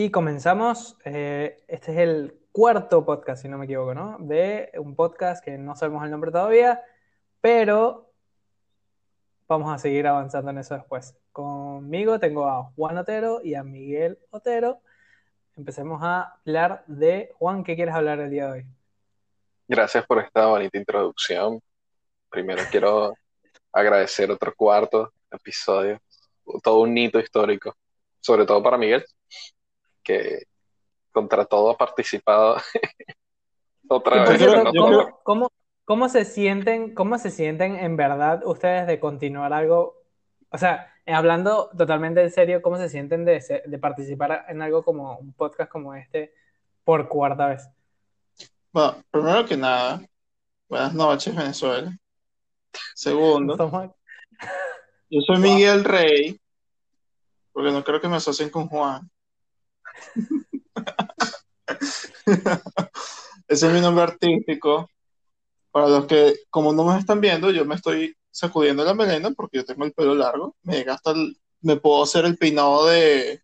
[0.00, 0.96] Y comenzamos.
[1.04, 4.16] eh, este es el cuarto podcast, si no me equivoco, ¿no?
[4.20, 6.80] De un podcast que no sabemos el nombre todavía,
[7.40, 8.12] pero
[9.48, 11.16] vamos a seguir avanzando en eso después.
[11.32, 14.82] Conmigo tengo a Juan Otero y a Miguel Otero.
[15.56, 18.66] Empecemos a hablar de Juan, ¿qué quieres hablar el día de hoy?
[19.66, 21.60] Gracias por esta bonita introducción.
[22.30, 23.14] Primero quiero
[23.72, 26.00] agradecer otro cuarto episodio,
[26.62, 27.74] todo un hito histórico,
[28.20, 29.04] sobre todo para Miguel,
[30.02, 30.44] que
[31.12, 32.56] contra todo ha participado
[33.88, 34.38] otra vez.
[34.38, 35.20] cierto, no yo ¿cómo, todo.
[35.22, 35.52] cómo-
[35.84, 40.02] cómo se sienten, cómo se sienten en verdad ustedes de continuar algo?
[40.50, 45.16] O sea, hablando totalmente en serio, ¿cómo se sienten de, de participar en algo como
[45.18, 46.34] un podcast como este
[46.84, 47.68] por cuarta vez?
[48.72, 50.02] Bueno, primero que nada,
[50.68, 51.96] buenas noches, Venezuela.
[52.94, 53.56] Segundo,
[55.10, 56.40] yo soy Miguel Rey,
[57.52, 59.10] porque no creo que me asocien con Juan.
[63.48, 64.90] Ese es mi nombre artístico.
[65.70, 69.58] Para los que, como no me están viendo, yo me estoy sacudiendo la melena porque
[69.58, 70.56] yo tengo el pelo largo.
[70.62, 73.42] Me llega hasta el- me puedo hacer el peinado de,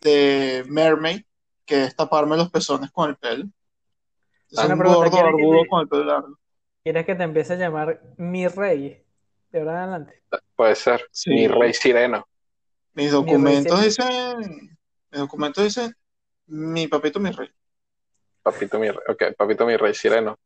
[0.00, 1.22] de Mermaid,
[1.66, 3.44] que es taparme los pezones con el pelo.
[4.50, 6.38] Es un gordo ¿quieres que barbudo te- con el pelo largo.
[6.84, 9.02] ¿Quieres que te empiece a llamar mi rey?
[9.50, 10.22] De ahora en adelante.
[10.54, 11.02] Puede ser.
[11.10, 11.30] Sí.
[11.30, 12.28] Mi rey sireno.
[12.92, 14.38] Mis documentos dicen,
[15.10, 15.96] mis documentos dicen,
[16.46, 17.48] mi papito, mi rey.
[18.42, 19.00] Papito mi rey.
[19.08, 20.38] Ok, papito mi rey sireno.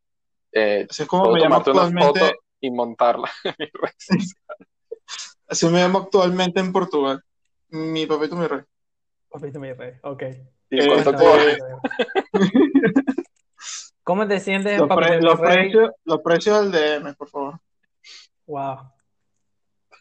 [0.53, 3.28] Eh, Así es como puedo me llamo actualmente, foto y montarla.
[3.58, 3.92] Mi rey
[5.48, 7.23] así me llamo actualmente en Portugal.
[7.70, 8.61] Mi papito, mi rey.
[9.28, 10.23] Papito mi rey, ok.
[10.70, 11.58] ¿Y Eh, cuánto cobras?
[14.09, 17.61] ¿Cómo te sientes, Los, pre- los precios, los precios del DM, por favor.
[18.47, 18.91] Wow.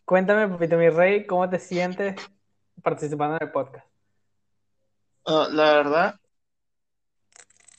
[0.06, 2.16] Cuéntame, papito mi rey, ¿cómo te sientes
[2.82, 3.86] participando en el podcast?
[5.26, 6.20] Ah, la verdad,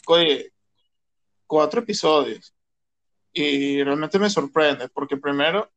[0.06, 0.52] oye,
[1.46, 2.54] cuatro episodios.
[3.32, 5.70] Y realmente me sorprende, porque primero,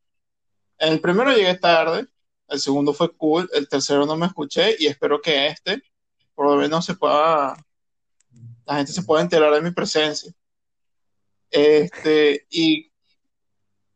[0.80, 2.08] el primero llegué tarde,
[2.50, 5.82] el segundo fue cool, el tercero no me escuché, y espero que este,
[6.36, 7.56] por lo menos se pueda,
[8.66, 10.34] la gente se pueda enterar de mi presencia.
[11.52, 12.92] Este, y,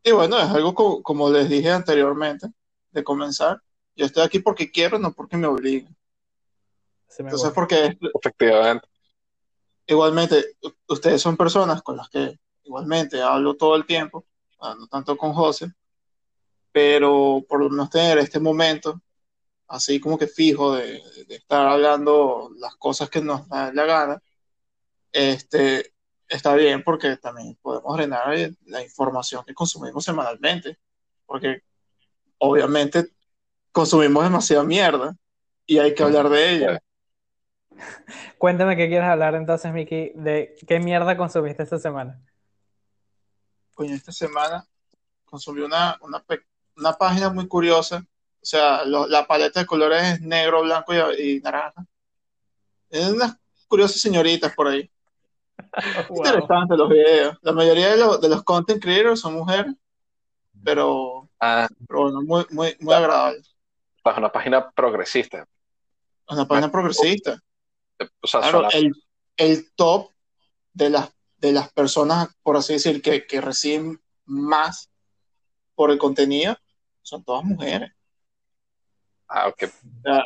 [0.04, 2.48] y bueno, es algo co- como les dije anteriormente,
[2.92, 3.62] de comenzar.
[3.96, 5.96] Yo estoy aquí porque quiero, no porque me obliguen.
[7.08, 8.88] Se me Entonces, porque Efectivamente.
[9.88, 10.58] igualmente,
[10.88, 14.26] ustedes son personas con las que igualmente hablo todo el tiempo,
[14.60, 15.72] ah, no tanto con José,
[16.72, 19.00] pero por lo menos tener este momento
[19.68, 24.22] así como que fijo de, de estar hablando las cosas que nos da la gana,
[25.12, 25.94] este,
[26.28, 28.34] está bien porque también podemos drenar
[28.66, 30.78] la información que consumimos semanalmente,
[31.26, 31.62] porque
[32.38, 33.10] obviamente
[33.72, 35.16] consumimos demasiada mierda
[35.66, 36.80] y hay que hablar de ella.
[38.38, 42.22] Cuéntame qué quieres hablar entonces, Miki, de qué mierda consumiste esta semana.
[43.74, 44.66] Coño, esta semana
[45.26, 46.24] consumí una, una,
[46.78, 48.06] una página muy curiosa.
[48.42, 51.86] O sea, lo- la paleta de colores es negro, blanco y, y naranja.
[52.90, 53.36] Es unas
[53.68, 54.90] curiosas señoritas por ahí.
[56.10, 56.18] Wow.
[56.26, 57.38] Interesantes los videos.
[57.42, 59.74] La mayoría de, los de los content creators son mujeres,
[60.64, 63.40] pero, Ah, pero bueno, muy, muy, muy agradable.
[63.40, 65.46] es una página progresista.
[66.30, 67.40] Una página progresista.
[68.22, 68.92] O sea, Claro, el,
[69.38, 70.12] el top
[70.74, 74.90] de las, de las personas, por así decir, que, que reciben más
[75.76, 76.58] por el contenido,
[77.02, 77.92] son todas mujeres.
[79.28, 79.64] Ah, ok.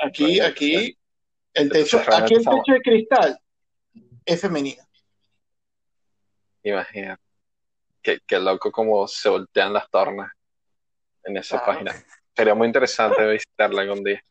[0.06, 0.97] Aquí, aquí,
[1.53, 3.39] el techo, aquí el techo de cristal
[4.25, 4.84] es femenino.
[6.63, 7.19] Imagina.
[8.01, 10.31] Qué, qué loco como se voltean las tornas
[11.23, 11.73] en esa Claro.
[11.73, 12.05] página.
[12.35, 14.21] Sería muy interesante visitarla algún día.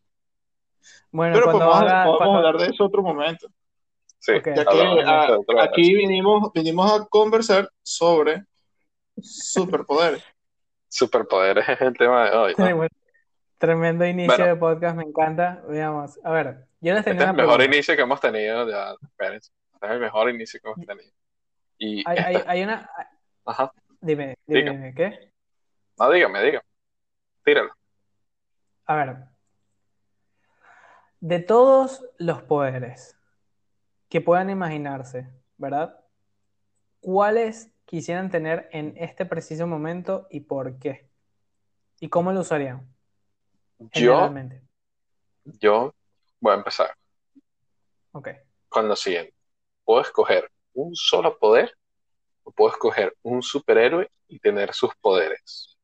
[1.10, 3.48] Bueno, Pero cuando podemos, haga, podemos cuando- hablar de eso otro momento.
[4.20, 4.32] Sí.
[4.34, 8.44] Ya que aquí vinimos, vinimos a conversar sobre
[9.20, 10.22] superpoderes.
[10.88, 12.54] Superpoderes es el tema de hoy.
[12.56, 12.66] ¿no?
[12.66, 12.90] Sí, bueno,
[13.58, 14.46] tremendo inicio Bueno.
[14.46, 15.62] de podcast, me encanta.
[15.68, 17.76] Veamos, a ver, yo les Este tenía es el mejor pregunta.
[17.76, 18.68] inicio que hemos tenido.
[18.70, 19.52] Ya, espérense.
[19.74, 21.12] Este es el mejor inicio que hemos tenido.
[21.78, 22.90] Y Hay, hay, esta- hay una,
[23.44, 23.72] Ajá.
[24.00, 25.32] dime, dime, dime, ¿qué?
[25.98, 26.64] No, dígame, dígame.
[27.44, 27.72] Tíralo.
[28.86, 29.16] A ver,
[31.20, 33.18] de todos los poderes
[34.08, 35.98] que puedan imaginarse, ¿verdad?
[37.00, 41.08] ¿Cuáles quisieran tener en este preciso momento y por qué?
[42.00, 42.88] ¿Y cómo lo usarían?
[43.78, 44.62] Yo, Generalmente.
[45.44, 45.94] yo
[46.40, 46.90] voy a empezar
[48.12, 48.28] Ok.
[48.68, 49.34] con lo siguiente.
[49.84, 51.76] Puedo escoger un solo poder
[52.44, 55.76] o puedo escoger un superhéroe y tener sus poderes.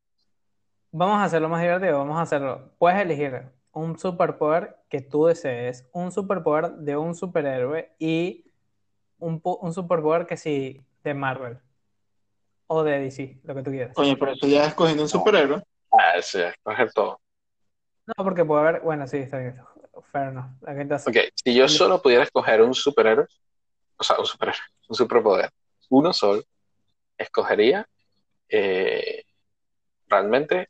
[0.90, 2.70] Vamos a hacerlo más divertido, vamos a hacerlo.
[2.78, 8.44] Puedes elegir un superpoder que tú desees, un superpoder de un superhéroe y
[9.18, 11.58] un, po- un superpoder que sí de Marvel
[12.66, 13.94] o de DC, lo que tú quieras.
[13.94, 15.62] Coño, pero eso ya escogiendo un superhéroe.
[15.92, 17.20] Ah, sí, escoger todo.
[18.06, 19.56] No, porque puede haber, bueno, sí, está bien.
[20.12, 20.46] Fair enough.
[20.62, 23.26] La gente hace- Ok, si yo solo pudiera escoger un superhéroe,
[23.96, 25.50] o sea, un superhéroe, un superpoder,
[25.90, 26.42] uno solo,
[27.16, 27.86] escogería
[28.48, 29.24] eh,
[30.08, 30.68] realmente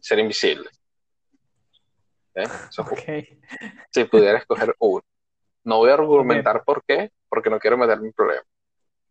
[0.00, 0.68] ser invisible.
[2.34, 2.42] ¿Eh?
[2.42, 3.00] Eso es Ok.
[3.90, 5.02] si pudiera escoger uno.
[5.64, 8.46] No voy a argumentar por qué, porque no quiero meterme en problemas.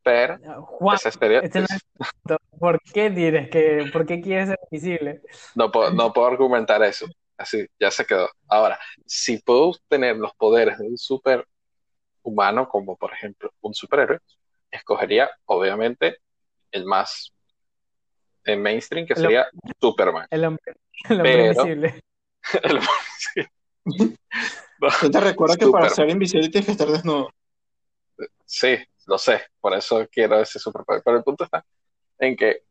[0.03, 1.81] Pero Juan, ese sería, este no es.
[2.59, 5.21] ¿por qué tienes que, por qué quieres ser visible?
[5.55, 7.07] no, puedo, no puedo argumentar eso.
[7.37, 8.29] Así, ya se quedó.
[8.47, 11.45] Ahora, si puedo tener los poderes de un super
[12.25, 14.19] humano, como por ejemplo un superhéroe,
[14.71, 16.17] escogería obviamente
[16.71, 17.31] el más
[18.43, 19.47] en mainstream, que El- sería
[19.79, 20.27] Superman.
[20.29, 20.73] El hombre,
[21.09, 22.03] el hombre Pero- invisible.
[22.63, 22.79] El-.
[24.77, 27.29] No, ¿Tú te recuerdas que para ser invisible tienes que estar desnudo?
[28.45, 28.75] Sí,
[29.07, 31.01] lo sé, por eso quiero ese superpoder.
[31.03, 31.65] Pero el punto está
[32.19, 32.63] en que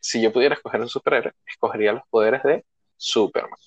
[0.00, 2.64] si yo pudiera escoger un superhéroe, escogería los poderes de
[2.96, 3.58] Superman.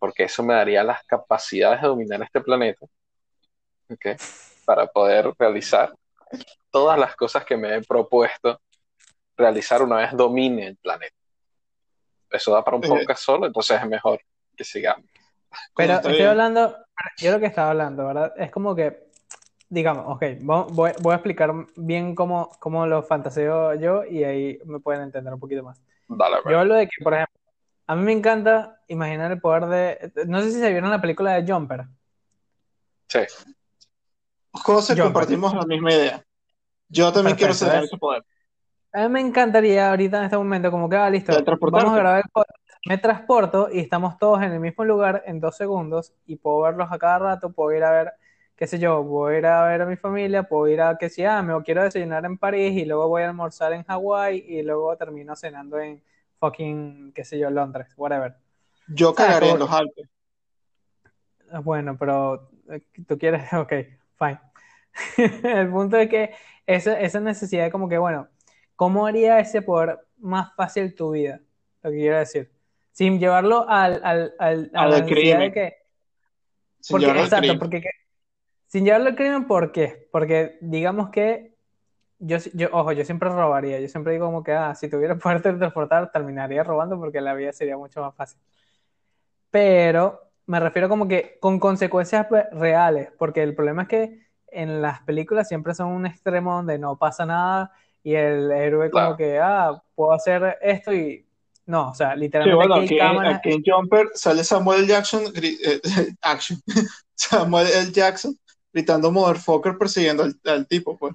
[0.00, 2.84] Porque eso me daría las capacidades de dominar este planeta,
[4.64, 5.94] Para poder realizar
[6.70, 8.60] todas las cosas que me he propuesto
[9.36, 11.14] realizar una vez domine el planeta.
[12.30, 14.20] Eso da para un podcast solo, entonces es mejor
[14.56, 15.06] que sigamos.
[15.74, 16.28] Pero estoy bien.
[16.28, 16.76] hablando,
[17.20, 18.32] yo lo que estaba hablando, ¿verdad?
[18.36, 19.06] Es como que,
[19.68, 24.58] digamos, ok, vo- voy, voy a explicar bien cómo, cómo lo fantaseo yo y ahí
[24.64, 25.80] me pueden entender un poquito más.
[26.08, 26.38] Dale.
[26.48, 27.40] Yo hablo de que, por ejemplo,
[27.86, 31.34] a mí me encanta imaginar el poder de, no sé si se vieron la película
[31.40, 31.84] de Jumper.
[33.08, 33.20] Sí,
[34.62, 36.24] José, Yo, compartimos la misma idea.
[36.88, 38.24] Yo también quiero Perfecto, tener ese poder.
[38.92, 42.22] A mí me encantaría ahorita en este momento, como que, ah, listo, vamos a grabar
[42.24, 42.58] el podcast.
[42.86, 46.86] Me transporto y estamos todos en el mismo lugar en dos segundos y puedo verlos
[46.90, 48.12] a cada rato, puedo ir a ver,
[48.54, 51.24] qué sé yo, puedo ir a ver a mi familia, puedo ir a que si,
[51.24, 54.96] ah, me quiero desayunar en París y luego voy a almorzar en Hawái y luego
[54.96, 56.00] termino cenando en
[56.38, 58.36] fucking, qué sé yo, Londres, whatever.
[58.86, 60.08] Yo cagaría en los Alpes.
[61.50, 63.72] Ah, Bueno, pero eh, tú quieres, ok,
[64.18, 64.40] fine.
[65.44, 66.34] El punto es que
[66.66, 68.28] esa, esa necesidad de como que, bueno,
[68.76, 71.40] ¿cómo haría ese poder más fácil tu vida?
[71.82, 72.50] Lo que quiero decir.
[72.92, 75.50] Sin llevarlo al, al, al, a Al la necesidad crimen.
[75.50, 75.74] de que...
[76.80, 77.58] Sin Porque, al exacto, crimen.
[77.58, 77.90] porque que-
[78.68, 80.08] sin llevarlo al crimen, ¿por qué?
[80.12, 81.56] Porque digamos que
[82.18, 85.42] yo, yo, ojo, yo siempre robaría, yo siempre digo como que, ah, si tuviera poder
[85.42, 88.40] teletransportar, terminaría robando porque la vida sería mucho más fácil.
[89.50, 94.80] Pero me refiero como que con consecuencias pe- reales, porque el problema es que en
[94.82, 97.72] las películas siempre son un extremo donde no pasa nada
[98.02, 99.16] y el héroe como Claro.
[99.16, 101.24] que, ah, puedo hacer esto y...
[101.66, 103.36] No, o sea, Sí, literalmente bueno, aquí cámaras...
[103.38, 104.88] aquí en Jumper sale Samuel L.
[104.88, 105.80] Jackson, eh,
[106.22, 106.60] action.
[107.14, 107.92] Samuel L.
[107.92, 108.36] Jackson
[108.72, 111.14] gritando Motherfucker persiguiendo al, al tipo, pues.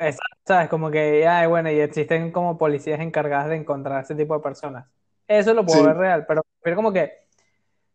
[0.00, 0.68] Exacto, ¿sabes?
[0.68, 4.86] Como que, ay, bueno, y existen como policías encargadas de encontrar ese tipo de personas.
[5.26, 5.86] Eso lo puedo Sí.
[5.86, 7.19] ver real, pero, pero como que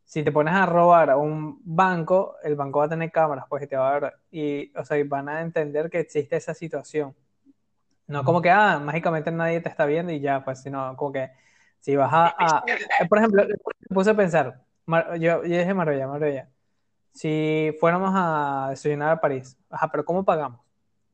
[0.06, 3.64] si te pones a robar a un banco, el banco va a tener cámaras, pues,
[3.64, 6.54] y te va a ver, y, o sea, y van a entender que existe esa
[6.54, 7.16] situación.
[8.08, 11.32] No como que, ah, mágicamente nadie te está viendo y ya, pues, sino como que
[11.80, 12.28] si vas a,
[12.60, 12.66] a-
[13.00, 16.50] eh, por ejemplo, me puse a pensar, Mar- yo, yo dije Marbella, Marbella,
[17.14, 20.62] si fuéramos a desayunar a París, ajá, pero ¿cómo pagamos?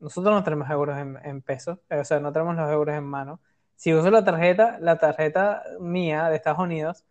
[0.00, 3.04] Nosotros no tenemos euros en, en pesos, eh, o sea, no tenemos los euros en
[3.04, 3.40] mano.
[3.76, 7.04] Si uso la tarjeta, la tarjeta mía de Estados Unidos,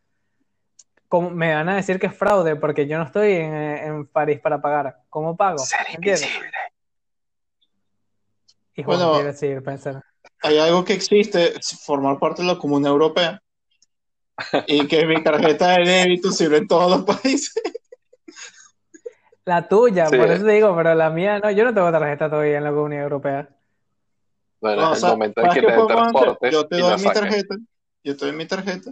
[1.11, 4.39] ¿cómo- me van a decir que es fraude porque yo no estoy en, en París
[4.39, 5.01] para pagar.
[5.09, 5.57] ¿Cómo pago?
[5.59, 6.49] ser invisible.
[8.75, 9.13] Y Juan Bueno.
[9.15, 10.01] quiere seguir pensando.
[10.41, 11.53] Hay algo que existe,
[11.83, 13.41] formar parte de la Comunidad Europea.
[14.67, 17.53] Y que mi tarjeta de débito sirve en todos los países.
[19.43, 20.15] La tuya, Sí.
[20.17, 22.69] por eso te digo, pero la mía no, yo no tengo tarjeta todavía en la
[22.71, 23.49] Comunidad Europea.
[24.61, 26.97] Bueno, No, o es el sea, momento en ¿sabes que te transportes Yo te doy
[26.97, 27.55] mi tarjeta,
[28.03, 28.91] yo te doy mi tarjeta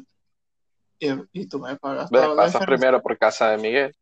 [0.99, 2.59] y, y tú me pagas pasas diferencia.
[2.65, 3.95] primero por casa de Miguel.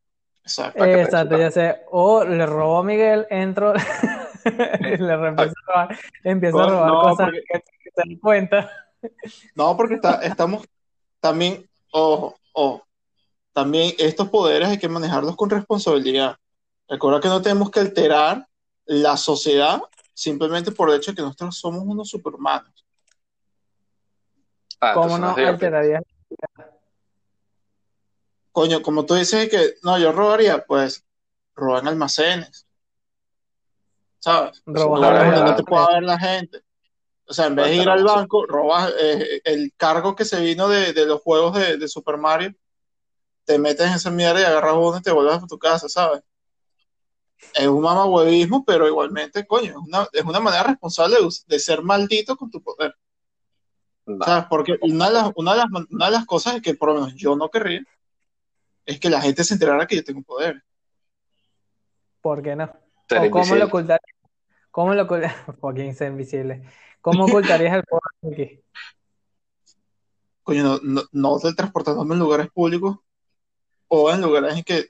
[0.44, 0.84] Exacto.
[0.84, 1.82] Que ya sé.
[1.92, 3.74] O le robó a Miguel, entro,
[4.46, 8.72] le empiezo a robar, empiezo a robar no, cosas porque- que que se dan cuenta.
[9.56, 10.66] No, porque está, estamos
[11.20, 12.88] también, ojo, ojo,
[13.54, 16.36] también estos poderes hay que manejarlos con responsabilidad.
[16.88, 18.48] Recuerda que no tenemos que alterar
[18.86, 19.82] la sociedad
[20.14, 22.86] simplemente por el hecho de que nosotros somos unos superhumanos.
[24.80, 26.02] Ah, ¿Cómo no es divertido.
[28.58, 31.06] Coño, como tú dices que no, yo robaría, pues
[31.54, 32.66] roban almacenes.
[34.18, 34.64] ¿sabes?
[34.66, 36.64] La no te pueda ver la gente.
[37.28, 40.68] O sea, en vez de ir al banco, robas eh, el cargo que se vino
[40.68, 42.52] de, de los juegos de, de Super Mario,
[43.46, 46.24] te metes en esa mierda y agarras uno y te vuelves a tu casa, ¿sabes?
[47.54, 52.36] Es un mamahuevismo, pero igualmente, coño, es una, es una manera responsable de, ser maldito
[52.36, 52.96] con tu poder.
[54.08, 54.46] No, ¿Sabes?
[54.50, 56.96] Porque una de, las, una, de las, una de las cosas es que por lo
[56.96, 57.86] menos yo no querría
[58.88, 60.64] es que la gente se enterara que yo tengo poder.
[62.22, 62.72] ¿Por qué no?
[63.10, 64.16] ser ¿O cómo lo ocultarías?
[64.72, 66.02] ¿Cómo lo ocultarías?
[66.02, 66.64] Invisible.
[67.02, 68.62] ¿Cómo ocultarías el poder aquí?
[70.44, 72.98] Coño, no, no, no teletransportándome en lugares públicos
[73.90, 74.88] o en lugares en que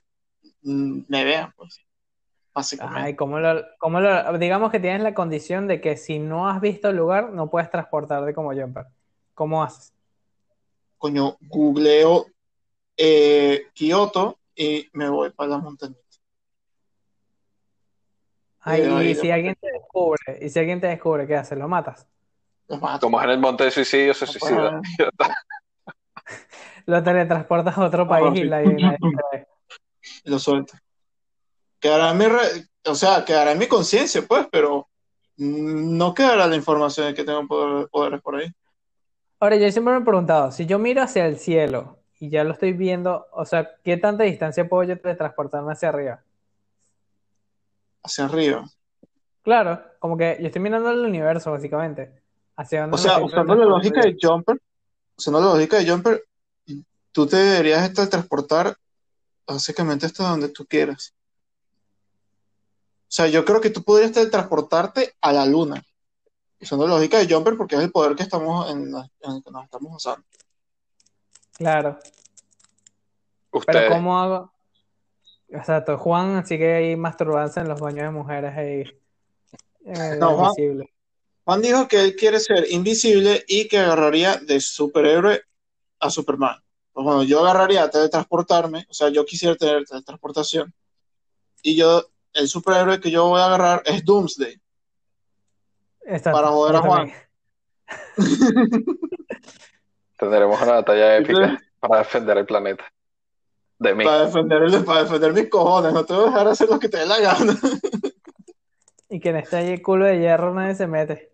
[0.64, 1.80] mm, me vean, pues.
[2.54, 3.02] Básicamente.
[3.02, 6.62] Ay, ¿cómo lo, cómo lo- digamos que tienes la condición de que si no has
[6.62, 8.86] visto el lugar, no puedes transportarte como jumper.
[9.36, 9.94] ¿Cómo haces?
[10.98, 12.26] Coño, googleo
[12.98, 15.96] eh, Kioto y me voy para la montaña.
[18.60, 21.58] Ay, ahí y si alguien te descubre, y si alguien te descubre, ¿qué haces?
[21.58, 22.08] ¿Lo matas?
[22.68, 23.08] Los mato.
[23.08, 24.82] Como es en el monte de suicidio, se suicida.
[26.86, 28.68] Lo teletransportas a otro Ah, país y la y
[30.26, 30.74] lo suelto.
[31.80, 34.88] Quedará en mi, re- o sea, quedará en mi conciencia, pues, pero
[35.38, 38.48] no quedará la información de que tengo poder- poderes por ahí.
[39.40, 42.54] Ahora, yo siempre me he preguntado, si yo miro hacia el cielo y ya lo
[42.54, 46.22] estoy viendo, o sea, ¿qué tanta distancia puedo yo teletransportarme hacia arriba?
[48.04, 48.66] Hacia arriba.
[49.44, 52.22] Claro, como que yo estoy mirando el universo, básicamente.
[52.56, 54.58] Hacia dónde O sea, usando la lógica de Jumper,
[55.18, 56.24] usando la lógica de Jumper,
[57.12, 58.76] tú te deberías teletransportar
[59.46, 61.14] básicamente hasta donde tú quieras.
[62.30, 65.82] O sea, yo creo que tú podrías teletransportarte a la luna.
[66.60, 69.44] Usando la lógica de Jumper, porque es el poder que estamos en, la- en el
[69.44, 70.26] que nos estamos usando.
[71.58, 71.98] Claro,
[73.52, 74.54] pero Ustedes, ¿cómo hago?
[75.50, 78.84] Exacto, Juan sigue ahí masturbándose en los baños de mujeres ahí.
[79.86, 80.94] eh, No, Juan- invisible.
[81.46, 85.42] Juan dijo que él quiere ser invisible y que agarraría de superhéroe
[86.00, 86.58] a Superman.
[86.92, 90.74] Pues bueno, yo agarraría a teletransportarme, o sea, yo quisiera tener teletransportación.
[91.64, 94.60] Y yo, el superhéroe que yo voy a agarrar es Doomsday.
[96.06, 97.14] Exacto, para joder a Juan.
[100.18, 102.86] tendremos una batalla épica para defender el planeta.
[103.80, 104.04] De mí.
[104.04, 106.98] Para defender, para defender mis cojones, no te voy a dejar hacer lo que te
[106.98, 107.54] dé la gana.
[109.10, 111.32] Y que en este ahí culo de hierro nadie se mete.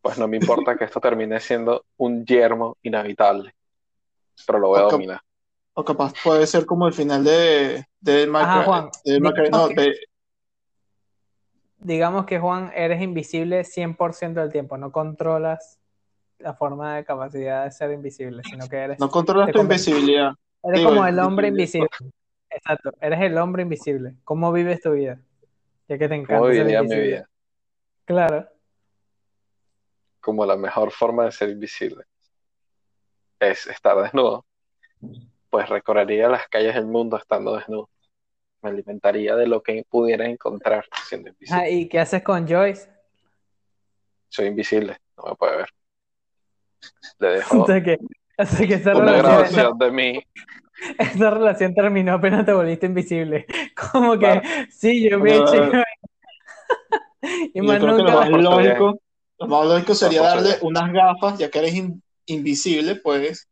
[0.00, 3.54] Pues no me importa que esto termine siendo un yermo inhabitable.
[4.46, 5.20] Pero lo voy a dominar.
[5.74, 8.90] O capaz puede ser como el final de, de Ajá, Juan.
[9.04, 10.00] de no, de-
[11.78, 15.78] Digamos que Juan, eres invisible 100% del tiempo, no controlas
[16.42, 20.32] la forma de capacidad de ser invisible, sino que eres, no controlas tu invisibilidad.
[20.62, 21.86] eres digo, como el hombre invisible.
[21.86, 22.12] invisible.
[22.50, 24.16] Exacto, eres el hombre invisible.
[24.24, 25.18] ¿Cómo vives tu vida?
[25.88, 27.06] Ya que te encanta ¿Cómo ser viviría mi invisible.
[27.08, 27.28] vida?
[28.04, 28.48] Claro.
[30.20, 32.04] Como la mejor forma de ser invisible
[33.40, 34.44] es estar desnudo.
[35.50, 37.90] Pues recorrería las calles del mundo estando desnudo.
[38.62, 41.60] Me alimentaría de lo que pudiera encontrar siendo invisible.
[41.62, 42.88] Ah, ¿y qué haces con Joyce?
[44.28, 45.68] Soy invisible, no me puede ver.
[47.18, 47.98] Le dejo O sea que,
[48.38, 50.22] o sea que esa, una relación, grabación de mí.
[50.98, 53.46] esa relación terminó apenas te volviste invisible.
[53.92, 54.42] Como que, Claro.
[54.70, 55.84] sí, yo me Bueno, eché.
[57.54, 59.00] y Yo más creo que lo nunca más lógico,
[59.38, 63.48] lo más lógico sería darle unas gafas, ya que eres in- invisible, pues,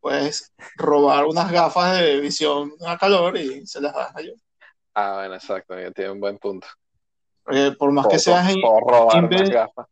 [0.00, 4.32] puedes robar unas gafas de visión a calor y se las das a yo.
[4.94, 6.66] Ah, bueno, exacto, ya tiene un buen punto.
[7.44, 9.88] Porque por más que Puedo, seas, puedo robar unas gafas, por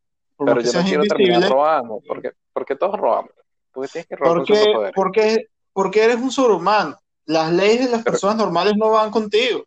[0.46, 3.30] pero que yo no quiero terminar invisible, robando, porque, porque todos robamos.
[3.72, 6.96] Porque tienes que robar porque, porque, porque eres un sobrehumano.
[7.26, 9.62] Las leyes de las Pero- personas normales no van contigo.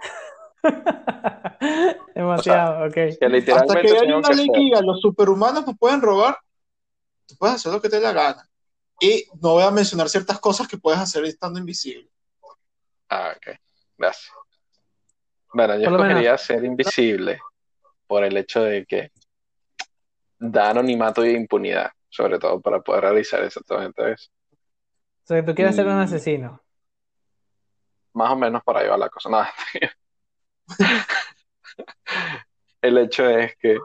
[2.15, 2.93] Demasiado, ok.
[2.93, 6.37] Que Hasta que haya una que ley que diga los superhumanos no pueden robar,
[7.27, 8.49] tú puedes hacer lo que te dé la gana.
[8.99, 12.09] Y no voy a mencionar ciertas cosas que puedes hacer estando invisible.
[13.09, 13.55] Ah, ok.
[13.97, 14.31] Gracias.
[15.53, 17.39] Bueno, yo menos- escogería ser invisible
[18.07, 19.11] por el hecho de que
[20.51, 24.29] da anonimato y impunidad, sobre todo para poder realizar exactamente eso.
[24.51, 26.01] O sea, que tú quieres ser un Mm.
[26.01, 26.61] asesino.
[28.13, 29.29] Más o menos para ahí va la cosa.
[29.29, 29.43] No,
[32.81, 33.79] el hecho es que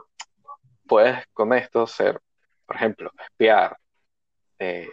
[0.87, 2.19] puedes con esto ser,
[2.65, 3.77] por ejemplo, espiar,
[4.59, 4.89] eh,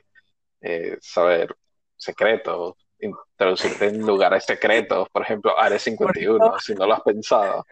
[0.60, 1.54] eh, saber
[1.96, 7.66] secretos, introducirte en lugares secretos, por ejemplo, Área 51, si no lo has pensado.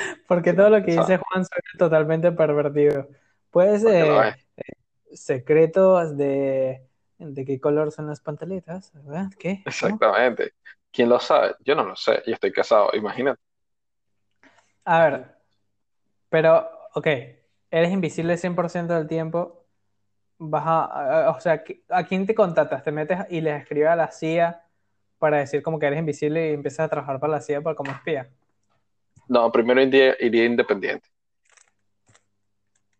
[0.28, 3.08] Porque todo lo que dice Juan suena totalmente pervertido.
[3.80, 4.36] Lo eh,
[5.14, 6.86] secretos de,
[7.18, 9.30] de qué color son las pantaletas, ¿verdad?
[9.38, 9.64] ¿Qué?
[9.64, 10.54] Exactamente.
[10.92, 11.54] ¿Quién lo sabe?
[11.60, 12.22] Yo no lo sé.
[12.26, 13.40] Yo estoy casado, imagínate.
[14.84, 15.36] A ver,
[16.28, 17.06] Pero, ok,
[17.70, 19.66] eres invisible 100% del tiempo.
[20.38, 22.84] Vas a, a- o sea, ¿a quién te contactas?
[22.84, 24.64] Te metes y les escribes a la CIA
[25.18, 27.92] para decir como que eres invisible y empiezas a trabajar para la CIA para como
[27.92, 28.30] espía.
[29.28, 31.08] No, primero iría, iría independiente.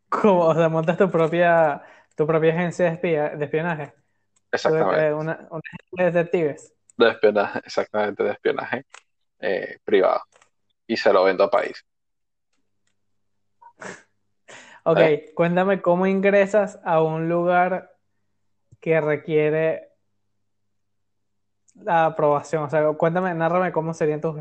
[0.09, 1.83] Como, o sea, montas tu propia,
[2.17, 3.93] tu propia agencia de, espía, de espionaje.
[4.51, 5.15] Exactamente.
[5.15, 6.75] Una, una agencia de detectives.
[6.97, 8.85] De espionaje, exactamente, de espionaje
[9.41, 10.23] eh, privado.
[10.87, 11.85] Y se lo vendo a país.
[14.85, 15.33] Ok, ¿Eh?
[15.35, 17.97] cuéntame cómo ingresas a un lugar
[18.81, 19.92] que requiere
[21.75, 22.65] la aprobación.
[22.65, 24.37] O sea, cuéntame, nárrame cómo serían tus,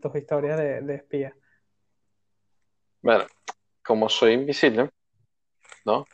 [0.00, 1.34] tus historias de, de espía.
[3.02, 3.24] Bueno,
[3.84, 4.90] como soy invisible,
[5.84, 6.06] ¿no?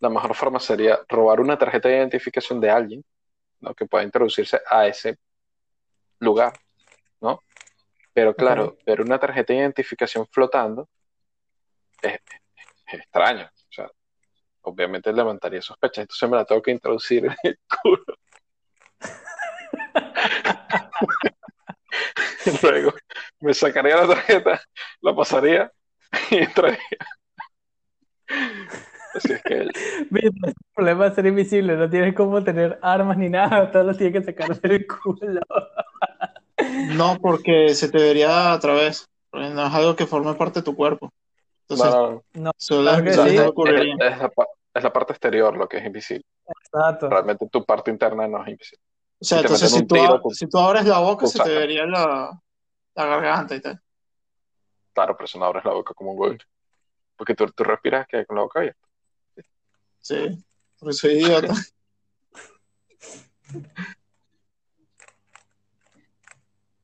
[0.00, 3.04] La mejor forma sería robar una tarjeta de identificación de alguien,
[3.60, 3.74] ¿no?
[3.74, 5.18] Que pueda introducirse a ese
[6.20, 6.52] lugar,
[7.20, 7.40] ¿no?
[8.12, 8.84] Pero claro, Ok.
[8.84, 10.88] ver una tarjeta de identificación flotando
[12.02, 12.14] es,
[12.86, 13.44] es extraño.
[13.44, 13.90] O sea,
[14.62, 16.02] obviamente levantaría sospechas.
[16.02, 18.16] Entonces me la tengo que introducir en el culo.
[22.62, 22.92] Luego
[23.40, 24.60] me sacaría la tarjeta,
[25.00, 25.70] la pasaría
[26.30, 26.78] y entraría.
[29.14, 29.68] Así es que
[30.10, 33.96] Mira, el problema es ser invisible, no tienes cómo tener armas ni nada, todo lo
[33.96, 35.40] tienes que sacar del culo.
[36.96, 39.08] No, porque se te vería a través.
[39.32, 41.12] No es algo que forme parte de tu cuerpo.
[41.68, 43.30] Entonces, no, no, solo claro sí.
[43.30, 44.32] es, la,
[44.74, 46.24] es la parte exterior lo que es invisible.
[46.64, 47.10] exacto.
[47.10, 48.82] Realmente tu parte interna no es invisible.
[49.20, 49.96] O sea, Si entonces si tú,
[50.32, 52.40] si tú abres la boca, se te vería la,
[52.94, 53.80] la garganta y tal.
[54.92, 56.36] Claro, pero eso no abres la boca como un huevo.
[57.16, 58.80] Porque tú, tú respiras que con la boca abierta.
[60.00, 60.44] Sí,
[60.78, 61.48] porque soy idiota.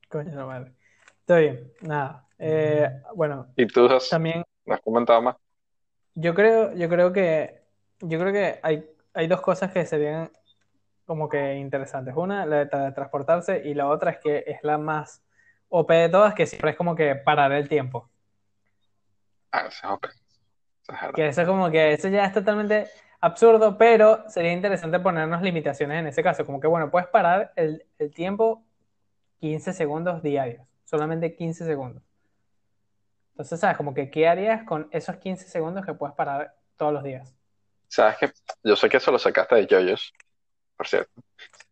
[0.09, 0.73] Coño, no madre.
[1.21, 2.27] Está bien, nada.
[2.37, 5.37] Eh, bueno, Y tú has, también has comentado más.
[6.13, 7.61] yo creo, yo creo que,
[8.01, 10.29] yo creo que hay, hay dos cosas que serían
[11.05, 12.15] como que interesantes.
[12.15, 15.23] Una, la de transportarse, y la otra es que es la más
[15.69, 18.09] OP de todas, que siempre es como que parar el tiempo.
[19.51, 20.11] Ah, eso es.
[20.87, 21.13] Eso es.
[21.13, 22.87] Que eso como que eso ya es totalmente
[23.19, 26.45] absurdo, pero sería interesante ponernos limitaciones en ese caso.
[26.45, 28.63] Como que, bueno, puedes parar el, el tiempo
[29.39, 32.03] 15 segundos diarios, solamente 15 segundos.
[33.31, 33.75] Entonces, ¿sabes?
[33.75, 37.35] Como que, ¿qué harías con esos 15 segundos que puedes parar todos los días?
[37.87, 38.31] Sabes que
[38.63, 40.13] yo sé que eso lo sacaste de JoJo's,
[40.75, 41.21] por cierto.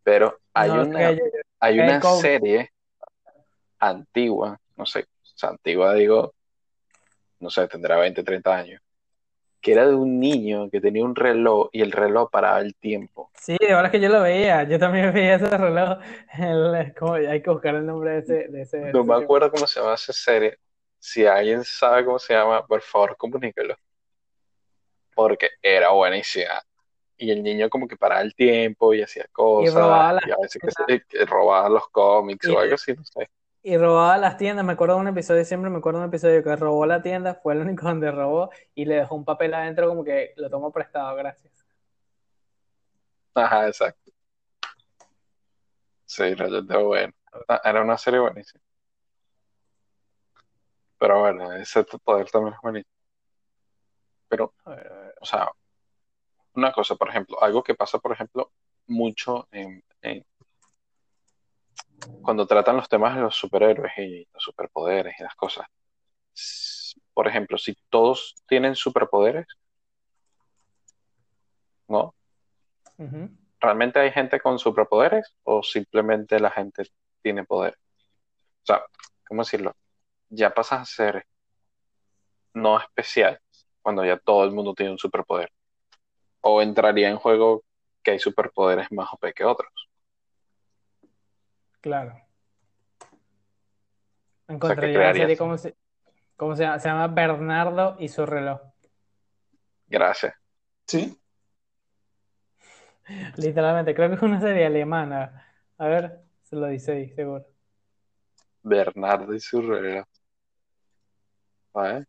[0.04, 1.14] Pero hay No una,
[1.60, 2.72] hay una serie
[3.80, 6.34] antigua, no sé, o sea, antigua digo,
[7.40, 8.82] no sé, tendrá 20, 30 años,
[9.62, 13.30] que era de un niño que tenía un reloj y el reloj paraba el tiempo.
[13.36, 16.00] Sí, de verdad que yo lo veía, yo también veía ese reloj.
[16.38, 18.48] El- como- hay que buscar el nombre de ese.
[18.50, 20.58] De ese, No me acuerdo cómo se llama esa serie.
[21.00, 23.76] Si alguien sabe cómo se llama, por favor, comuníquelo.
[25.14, 26.62] Porque era buenísima.
[27.18, 29.76] Y el niño como que paraba el tiempo y hacía cosas.
[29.76, 33.04] robaba Y a veces que, se- que robaba los cómics Y- o algo así, no
[33.06, 33.30] sé.
[33.66, 36.44] Y robaba las tiendas, me acuerdo de un episodio, siempre me acuerdo de un episodio
[36.44, 39.88] que robó la tienda, fue el único donde robó y le dejó un papel adentro
[39.88, 41.66] como que lo tomó prestado, gracias.
[43.36, 44.12] Ajá, exacto.
[46.06, 47.14] Sí, realmente bueno.
[47.48, 48.62] Ah, Era una serie buenísima.
[51.00, 52.90] Pero bueno, ese poder también es bonito.
[54.28, 55.16] Pero, A ver, a ver.
[55.22, 55.50] o sea,
[56.56, 58.52] una cosa, por ejemplo, algo que pasa, por ejemplo,
[58.88, 60.26] mucho en, en-
[62.22, 65.68] cuando tratan los temas de los superhéroes y los superpoderes y las cosas.
[67.14, 69.46] Por ejemplo, si todos tienen superpoderes,
[71.88, 72.14] ¿no?
[73.60, 76.84] ¿Realmente hay gente con superpoderes o simplemente la gente
[77.22, 77.78] tiene poder?
[78.64, 78.84] O sea,
[79.28, 79.74] ¿cómo decirlo?
[80.30, 81.26] Ya pasas a ser
[82.54, 83.40] no especial
[83.82, 85.52] cuando ya todo el mundo tiene un superpoder.
[86.44, 87.64] O entraría en juego
[88.04, 89.72] que hay superpoderes más OP que otros.
[91.82, 92.16] Claro.
[94.48, 95.24] ¿qué Encontré ya la crearías?
[95.24, 95.76] serie, ¿cómo se,
[96.38, 96.80] cómo se llama?
[96.80, 98.62] Se llama Bernardo y su reloj.
[99.88, 100.34] Gracias.
[100.88, 101.18] ¿Sí?
[103.38, 105.46] Literalmente, creo que es una serie alemana.
[105.78, 107.46] A ver, se lo dice ahí, seguro.
[108.64, 110.06] Bernardo y su reloj.
[111.74, 112.06] ¿Vale?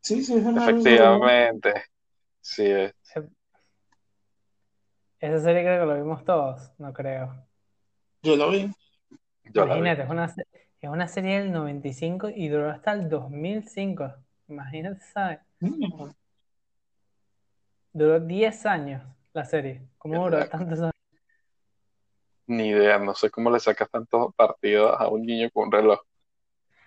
[0.00, 0.46] Sí, sí, es.
[0.46, 1.84] Efectivamente.
[2.40, 2.94] Sí, es.
[5.20, 7.44] Esa serie creo que lo vimos todos, no creo.
[8.22, 8.70] Yo lo vi.
[9.52, 9.80] Yo la vi.
[9.80, 10.24] Imagínate, es una,
[10.80, 14.14] es una serie del 95 y duró hasta el 2005.
[14.48, 15.40] Imagínate, ¿sabes?
[15.60, 16.10] Mm.
[17.92, 19.82] Duró 10 años la serie.
[19.98, 20.92] ¿Cómo Qué duró tantos años?
[22.46, 26.00] Ni idea, no sé cómo le sacas tantos partidos a un niño con un reloj.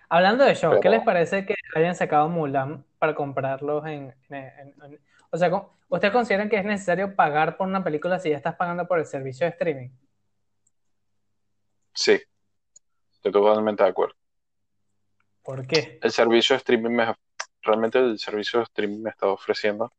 [0.08, 4.14] Hablando de shows, ¿qué Pero- les parece que hayan sacado Mulan para comprarlos en...
[4.30, 5.00] en- en- en-
[5.32, 5.50] o sea,
[5.88, 9.06] ¿ustedes consideran que es necesario pagar por una película si ya estás pagando por el
[9.06, 9.88] servicio de streaming?
[11.94, 12.20] Sí,
[13.12, 14.14] estoy totalmente de acuerdo.
[15.42, 15.98] ¿Por qué?
[16.02, 17.14] El servicio de streaming me,
[17.62, 19.92] realmente el servicio de streaming me está ofreciendo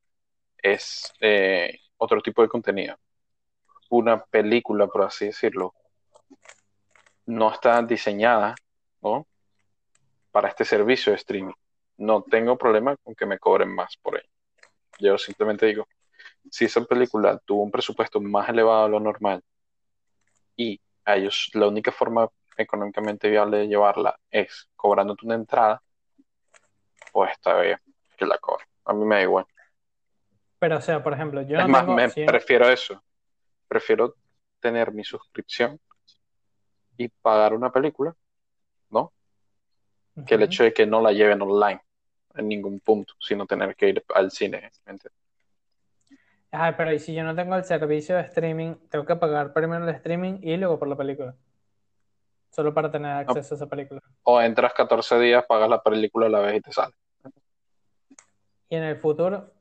[0.57, 2.95] es eh, otro tipo de contenido.
[3.89, 5.73] Una película, por así decirlo,
[7.25, 8.55] no está diseñada,
[9.01, 9.27] ¿no?
[10.31, 11.53] para este servicio de streaming.
[11.97, 14.32] No tengo problema con que me cobren más por ello.
[14.99, 15.87] Yo simplemente digo,
[16.49, 19.43] si esa película tuvo un presupuesto más elevado de lo normal
[20.55, 25.81] y a ellos la única forma económicamente viable de llevarla es cobrándote una entrada,
[27.11, 27.79] pues está bien
[28.17, 28.67] que la cobren.
[28.85, 29.45] A mí me da igual.
[30.59, 31.95] Pero, o sea, por ejemplo, yo es no más, tengo...
[31.95, 33.03] me prefiero eso.
[33.67, 34.15] Prefiero
[34.59, 35.79] tener mi suscripción
[36.95, 38.15] y pagar una película,
[38.89, 39.11] ¿no?
[40.27, 41.81] que el hecho de que no la lleven online
[42.35, 44.71] en ningún punto, sino tener que ir al cine.
[46.51, 49.87] Ajá, pero ¿y si yo no tengo el servicio de streaming, tengo que pagar primero
[49.87, 51.35] el streaming y luego por la película?
[52.51, 54.01] Solo para tener acceso a esa película.
[54.23, 56.93] O entras 14 días, pagas la película a la vez y te sale.
[58.69, 59.51] Y en el futuro,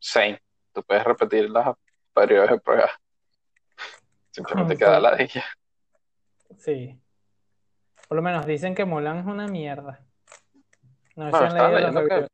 [0.00, 0.40] Same.
[0.72, 1.76] Tú puedes repetir los
[2.14, 2.90] periodos de prueba.
[4.30, 5.44] Simplemente queda la de ella.
[6.58, 6.98] sí.
[8.10, 10.00] Por lo menos dicen que Mulan es una mierda.
[11.14, 12.26] No Bueno, estaba leyendo que-.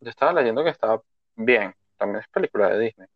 [0.00, 1.02] Yo estaba leyendo que estaba
[1.34, 1.74] bien.
[1.96, 3.08] También es película de Disney.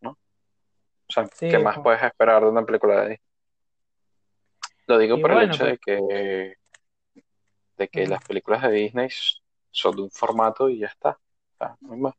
[0.00, 0.12] ¿no?
[0.12, 3.18] O sea, Sí, ¿qué más como- puedes esperar de una película de Disney?
[4.86, 6.56] Lo digo Y por el hecho pues- de que,
[7.76, 9.10] de que las películas de Disney
[9.70, 11.18] son de un formato y ya está.
[11.58, 12.14] Hay más.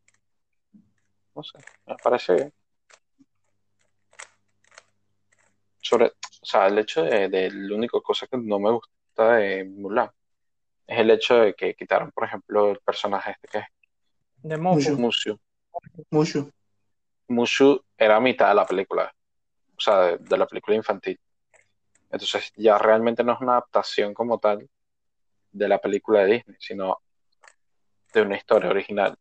[1.33, 2.53] No sé, me parece bien.
[5.81, 6.13] Sobre,
[6.43, 10.11] o sea, el hecho de, de la única cosa que no me gusta de Mulan
[10.85, 13.65] es el hecho de que quitaron, por ejemplo, el personaje este que es
[14.43, 14.57] De.
[14.57, 14.97] Mucho.
[14.97, 15.39] Mushu.
[16.11, 16.49] Mucho.
[17.29, 19.15] Mushu era mitad de la película,
[19.77, 21.17] o sea, de, de la película infantil.
[22.11, 24.69] Entonces ya realmente no es una adaptación como tal
[25.49, 26.99] de la película de Disney, sino
[28.13, 29.15] de una historia original.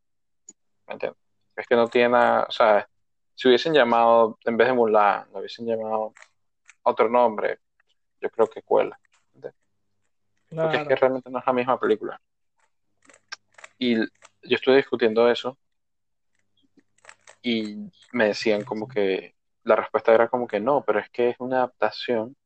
[0.88, 1.20] ¿Me entiendes?
[1.54, 2.88] Es que no tiene nada, o sea,
[3.36, 6.12] si hubiesen llamado, en vez de Mulan, lo hubiesen llamado
[6.82, 7.60] otro nombre,
[8.20, 8.98] yo creo que cuela.
[10.54, 12.20] Porque es que realmente no es la misma película.
[13.78, 14.06] Y yo
[14.42, 15.58] estuve discutiendo eso
[17.40, 21.36] y me decían como que la respuesta era como que no, pero es que es
[21.38, 22.36] una adaptación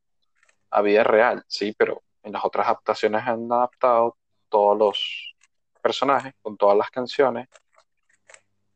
[0.70, 4.16] a vida real, sí, pero en las otras adaptaciones han adaptado
[4.49, 5.35] todos los
[5.83, 7.49] personajes con todas las canciones,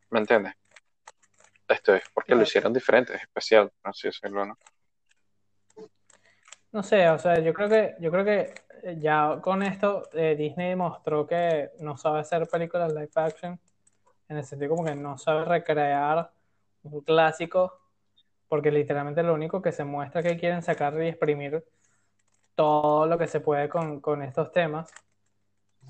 [0.09, 0.53] ¿me entiendes?
[1.67, 4.57] Esto es porque lo hicieron diferente, es especial, por así decirlo, ¿no?
[6.71, 8.53] No sé, o sea, yo creo que, yo creo que
[8.83, 13.59] eh, ya con esto eh, Disney mostró que no sabe hacer películas live action,
[14.29, 16.31] en el sentido como que no sabe recrear
[16.83, 17.79] un clásico,
[18.47, 21.65] porque literalmente lo único que se muestra que quieren sacar y exprimir
[22.55, 24.91] todo lo que se puede con, con estos temas.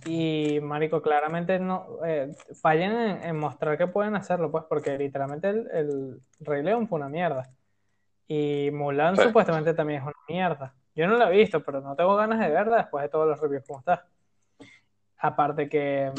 [0.05, 6.21] Y Marico, claramente no eh, fallan en, mostrar que pueden hacerlo, pues, porque literalmente el
[6.39, 7.51] Rey León fue una mierda.
[8.27, 9.23] Y Mulan Sí.
[9.23, 10.73] supuestamente también es una mierda.
[10.95, 13.39] Yo no la he visto, pero no tengo ganas de verla después de todos los
[13.39, 14.05] reviews como está.
[15.17, 16.11] Aparte que,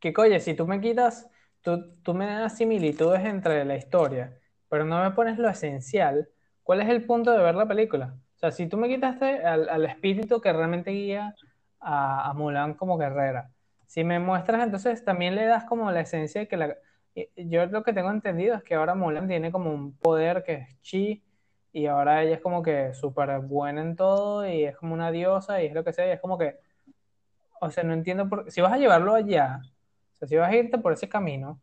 [0.00, 1.28] que coye, si tú me quitas,
[1.62, 6.28] tú, tú me das similitudes entre la historia, pero no me pones lo esencial,
[6.62, 8.14] ¿cuál es el punto de ver la película?
[8.36, 11.34] O sea, si tú me quitaste al, al espíritu que realmente guía
[11.80, 13.50] a, a Mulan como guerrera,
[13.86, 16.76] si me muestras entonces también le das como la esencia de que la...
[17.36, 20.80] Yo lo que tengo entendido es que ahora Mulan tiene como un poder que es
[20.82, 21.22] chi
[21.72, 25.62] y ahora ella es como que súper buena en todo y es como una diosa
[25.62, 26.56] y es lo que sea y es como que,
[27.60, 29.60] o sea, no entiendo por si vas a llevarlo allá,
[30.14, 31.60] o sea, si vas a irte por ese camino,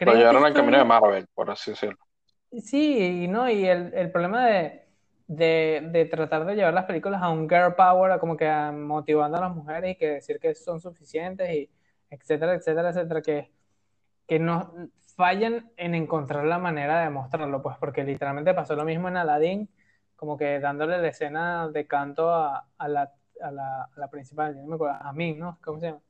[0.00, 1.98] Lo llevaron al camino de Marvel, por así decirlo.
[2.62, 4.86] Sí, y no, y el, el problema de,
[5.26, 8.72] de, de tratar de llevar las películas a un girl power, a como que a
[8.72, 11.70] motivando a las mujeres y que decir que son suficientes y
[12.10, 13.50] etcétera, etcétera, etcétera, que,
[14.28, 14.72] que no
[15.16, 19.70] fallan en encontrar la manera de mostrarlo, pues porque literalmente pasó lo mismo en Aladdin,
[20.16, 23.12] como que dándole la escena de canto a, a la,
[23.42, 25.58] a la, a la principal, yo no me acuerdo, a mí, ¿no?
[25.64, 26.02] ¿Cómo se llama?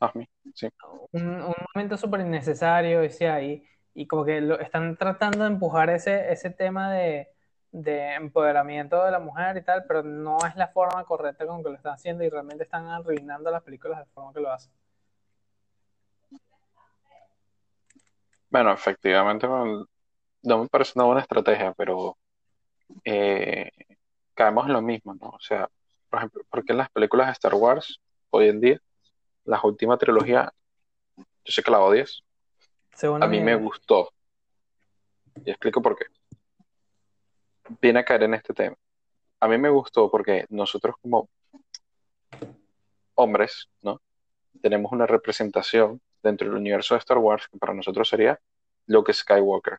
[0.00, 0.68] A mí, sí.
[1.12, 5.90] un, un momento súper innecesario ese ahí y como que lo, están tratando de empujar
[5.90, 7.28] ese, ese tema de,
[7.72, 11.70] de empoderamiento de la mujer y tal, pero no es la forma correcta con que
[11.70, 14.72] lo están haciendo y realmente están arruinando las películas de forma que lo hacen.
[18.54, 22.16] Bueno, efectivamente, no me parece una buena estrategia, pero
[23.04, 23.68] eh,
[24.32, 25.30] caemos en lo mismo, ¿no?
[25.30, 25.68] O sea,
[26.08, 28.80] por ejemplo, porque en las películas de Star Wars, hoy en día,
[29.44, 30.52] la última trilogía,
[31.16, 32.22] yo sé que la odias,
[32.94, 34.12] Según a mí me gustó.
[35.44, 36.04] Y explico por qué.
[37.80, 38.76] Viene a caer en este tema.
[39.40, 41.28] A mí me gustó porque nosotros como
[43.16, 44.00] hombres, ¿no?
[44.62, 48.40] Tenemos una representación dentro del universo de Star Wars que para nosotros sería
[48.86, 49.78] Luke Skywalker.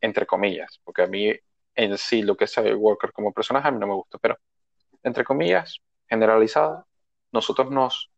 [0.00, 1.32] Entre comillas, porque a mí
[1.74, 4.38] en sí Luke Skywalker como personaje a mí no me gusta, pero
[5.02, 6.86] entre comillas, generalizado,
[7.32, 8.10] nosotros nos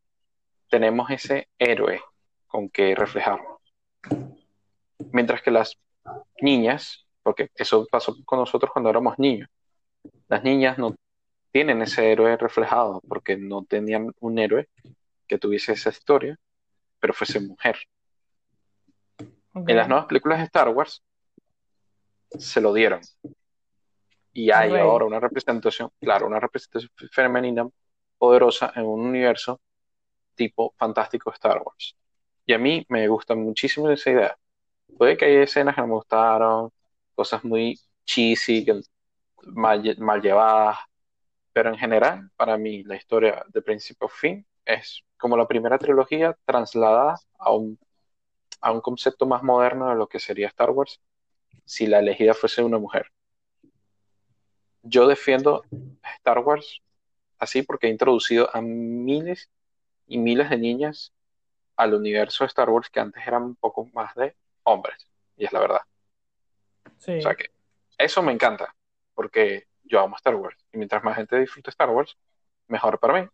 [0.68, 2.00] tenemos ese héroe
[2.46, 3.60] con que reflejarnos.
[5.12, 5.78] Mientras que las
[6.40, 9.48] niñas, porque eso pasó con nosotros cuando éramos niños,
[10.28, 10.94] las niñas no
[11.50, 14.68] tienen ese héroe reflejado porque no tenían un héroe
[15.26, 16.38] que tuviese esa historia,
[17.00, 17.78] pero fuese mujer.
[19.54, 21.02] En las nuevas películas de Star Wars
[22.38, 23.00] se lo dieron.
[24.32, 27.68] Y hay ahora una representación, claro, una representación femenina
[28.16, 29.60] poderosa en un universo
[30.34, 31.96] tipo fantástico Star Wars.
[32.46, 34.38] Y a mí me gusta muchísimo esa idea.
[34.96, 36.70] Puede que haya escenas que no me gustaron,
[37.14, 38.80] cosas muy cheesy, que
[39.46, 40.78] mal, mal llevadas,
[41.52, 45.78] pero en general, para mí, la historia de principio a fin es como la primera
[45.78, 47.78] trilogía trasladada a un,
[48.60, 51.00] a un concepto más moderno de lo que sería Star Wars
[51.64, 53.12] si la elegida fuese una mujer.
[54.82, 55.62] Yo defiendo
[56.16, 56.82] Star Wars
[57.38, 59.50] así porque ha introducido a miles
[60.06, 61.12] y miles de niñas
[61.76, 65.52] al universo de Star Wars que antes eran un poco más de hombres, y es
[65.52, 65.80] la verdad.
[66.98, 67.18] Sí.
[67.18, 67.50] O sea que
[67.96, 68.74] eso me encanta,
[69.14, 70.56] porque yo amo Star Wars.
[70.72, 72.16] Y mientras más gente disfrute Star Wars,
[72.68, 73.28] mejor para mí,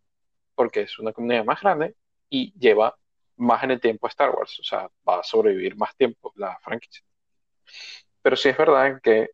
[0.56, 1.94] porque es una comunidad más grande
[2.28, 2.96] y lleva
[3.36, 4.58] más en el tiempo Star Wars.
[4.58, 7.04] O sea, va a sobrevivir más tiempo la franquicia.
[8.22, 9.30] Pero sí es verdad que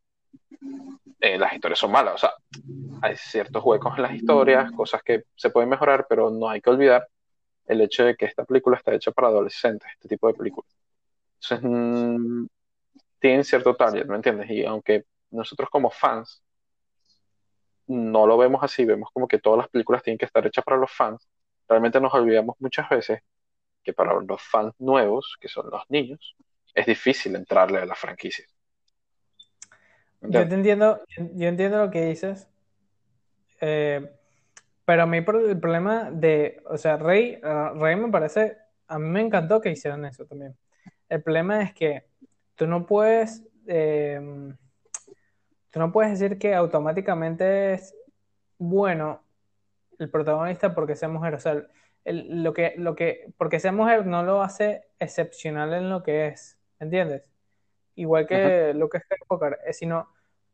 [1.21, 2.15] eh, las historias son malas.
[2.15, 2.33] O sea,
[3.01, 6.71] hay ciertos huecos en las historias, cosas que se pueden mejorar, pero no hay que
[6.71, 7.09] olvidar
[7.67, 10.71] el hecho de que esta película está hecha para adolescentes, este tipo de películas.
[11.41, 12.47] Entonces, mm,
[13.21, 14.51] tienen cierto target, ¿me entiendes?
[14.51, 16.43] Y aunque nosotros como fans
[17.93, 20.79] no lo vemos así, vemos como que todas las películas tienen que estar hechas para
[20.79, 21.29] los fans,
[21.69, 23.21] realmente nos olvidamos muchas veces
[23.83, 26.37] que para los fans nuevos, que son los niños,
[26.75, 28.45] es difícil entrarle a la franquicia.
[30.21, 31.01] ¿Me Yo te entiendo,
[31.35, 32.49] yo entiendo lo que dices,
[33.61, 34.11] eh,
[34.85, 38.57] pero a mí el problema de, o sea, Rey, ah, Rey me parece,
[38.89, 40.57] a mí me encantó que hicieran eso también.
[41.09, 42.07] El problema es que
[42.55, 44.21] tú no puedes, eh,
[45.73, 47.97] tú no puedes decir que automáticamente es
[48.59, 49.23] bueno
[49.99, 51.35] el protagonista porque sea mujer.
[51.35, 51.67] O sea,
[52.05, 56.29] el- lo que, lo que, porque sea mujer no lo hace excepcional en lo que
[56.29, 57.31] es, ¿entiendes?
[57.97, 60.09] Igual que lo que es Skywalker, sino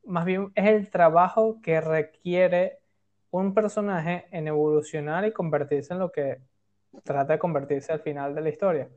[0.04, 2.80] más bien es el trabajo que requiere
[3.30, 6.38] un personaje en evolucionar y convertirse en lo que
[7.04, 8.88] trata de convertirse al final de la historia.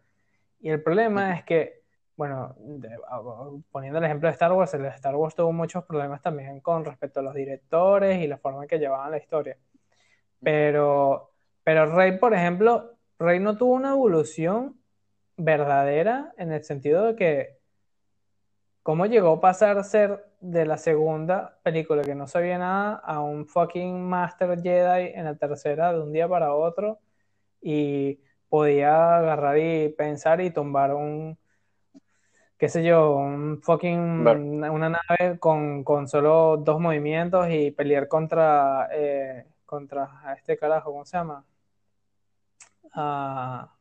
[0.59, 1.80] Y el problema es que,
[2.21, 2.99] bueno, de-
[3.71, 7.19] poniendo el ejemplo de Star Wars, el Star Wars tuvo muchos problemas también con respecto
[7.19, 9.57] a los directores y la forma en que llevaban la historia.
[10.39, 11.31] Pero,
[11.63, 14.79] pero Rey, por ejemplo, Rey no tuvo una evolución
[15.35, 17.57] verdadera en el sentido de que
[18.83, 23.19] cómo llegó a pasar a ser de la segunda película que no sabía nada a
[23.19, 26.99] un fucking Master Jedi en la tercera de un día para otro
[27.61, 31.39] y podía agarrar y pensar y tumbar un,
[32.61, 38.87] qué sé yo, un fucking, una nave con, con solo dos movimientos y pelear contra,
[38.93, 41.43] eh, contra este carajo, ¿cómo se llama?
[42.93, 43.73] Ah,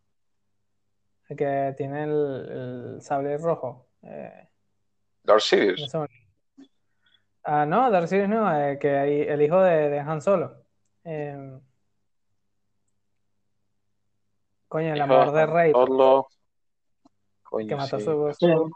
[1.28, 3.84] el que tiene el, el sable rojo.
[4.02, 4.48] Eh,
[5.24, 5.94] Darth no Sidious.
[5.94, 6.08] olvidó.
[7.44, 10.54] Ah, no, Darth Sidious no, eh, que hay- el hijo de, de Han Solo.
[11.04, 11.60] Eh,
[14.68, 15.72] coño, el amor de Rey,
[17.58, 18.04] Que mató a sí.
[18.04, 18.70] su, su-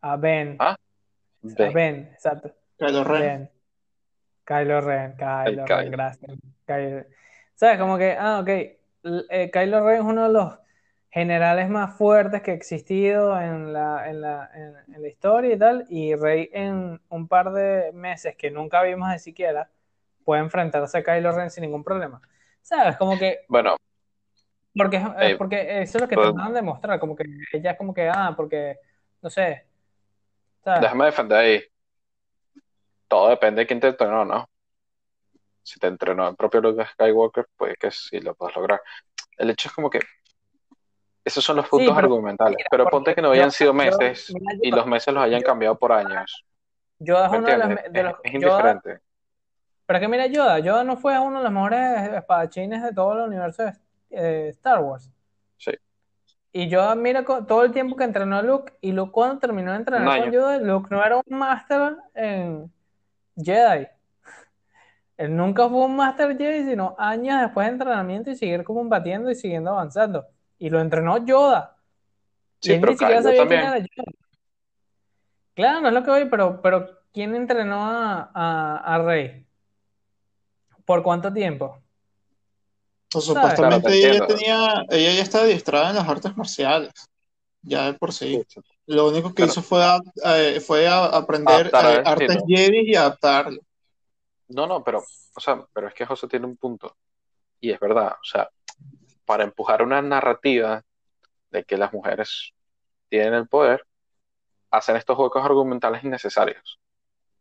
[0.00, 0.76] a Ben, Ah, a
[1.42, 1.72] Ben.
[1.72, 2.52] Ben, exacto.
[2.78, 3.20] Kylo Ren.
[3.20, 3.50] Ben.
[4.44, 6.30] Kylo Ren, Kylo Ren, gracias.
[6.66, 7.06] Kylo-
[7.54, 7.78] ¿Sabes?
[7.78, 10.58] Como que, ah, ok, eh, Kylo Ren es uno de los
[11.10, 15.58] generales más fuertes que ha existido en la, en la, en, en la historia y
[15.58, 19.70] tal, y Rey en un par de meses que nunca vimos ni siquiera,
[20.24, 22.20] puede enfrentarse a Kylo Ren sin ningún problema.
[22.60, 22.96] ¿Sabes?
[22.96, 23.76] Como que, Bueno,
[24.76, 27.78] porque, eh, porque eso es lo que pues- tratan de mostrar, como que ella es
[27.78, 28.78] como que, ah, porque,
[29.22, 29.66] no sé,
[30.62, 30.80] ¿sabes?
[30.82, 31.64] déjame defender ahí.
[33.08, 34.48] Todo depende de quién te entrenó, ¿no?
[35.62, 38.80] Si te entrenó el propio Luke Skywalker, puede que sí lo puedas lograr.
[39.36, 40.00] El hecho es como que
[41.24, 42.56] esos son los puntos pero- argumentales.
[42.56, 45.12] Mira, Pero ponte que no yo- hayan sido yo- meses mira, yo- y los meses
[45.12, 46.44] los hayan cambiado por años.
[46.98, 49.00] Yoda es ¿Me uno de Es, los- es Yoda- indiferente.
[49.86, 53.28] pero que mira, Yoda, Yoda no fue uno de los mejores espadachines de todo el
[53.28, 53.72] universo de
[54.16, 55.10] eh, Star Wars.
[55.56, 55.72] Sí.
[56.52, 59.72] Y Yoda mira co- todo el tiempo que entrenó a Luke, y Luke cuando terminó
[59.72, 60.32] de entrenar con.
[60.32, 62.72] Yoda, Luke no era un máster en
[63.36, 63.86] Jedi.
[65.18, 69.34] Él nunca fue un máster Jedi, sino años después de entrenamiento y seguir combatiendo y
[69.34, 70.26] siguiendo avanzando.
[70.58, 71.76] Y lo entrenó Yoda.
[72.62, 73.72] Y Sí, él pero ni siquiera Kylo sabía quién también.
[73.74, 74.12] era Yoda.
[75.54, 79.46] Claro, no es lo que voy, pero, pero ¿quién entrenó a, a, a Rey?
[80.84, 81.82] ¿Por cuánto tiempo?
[83.10, 84.26] Pues, supuestamente Claro, ella ya entiendo.
[84.26, 86.92] tenía, ella ya está adiestrada en las artes marciales,
[87.62, 88.42] ya de por sí.
[88.86, 93.60] Lo único que hizo fue, a- eh, fue a aprender eh, artes y adaptarlo.
[94.48, 95.02] No, no, pero,
[95.34, 96.96] o sea, pero es que José tiene un punto.
[97.60, 98.48] Y es verdad, o sea,
[99.24, 100.82] para empujar una narrativa
[101.50, 102.52] de que las mujeres
[103.08, 103.84] tienen el poder,
[104.70, 106.78] hacen estos huecos argumentales innecesarios,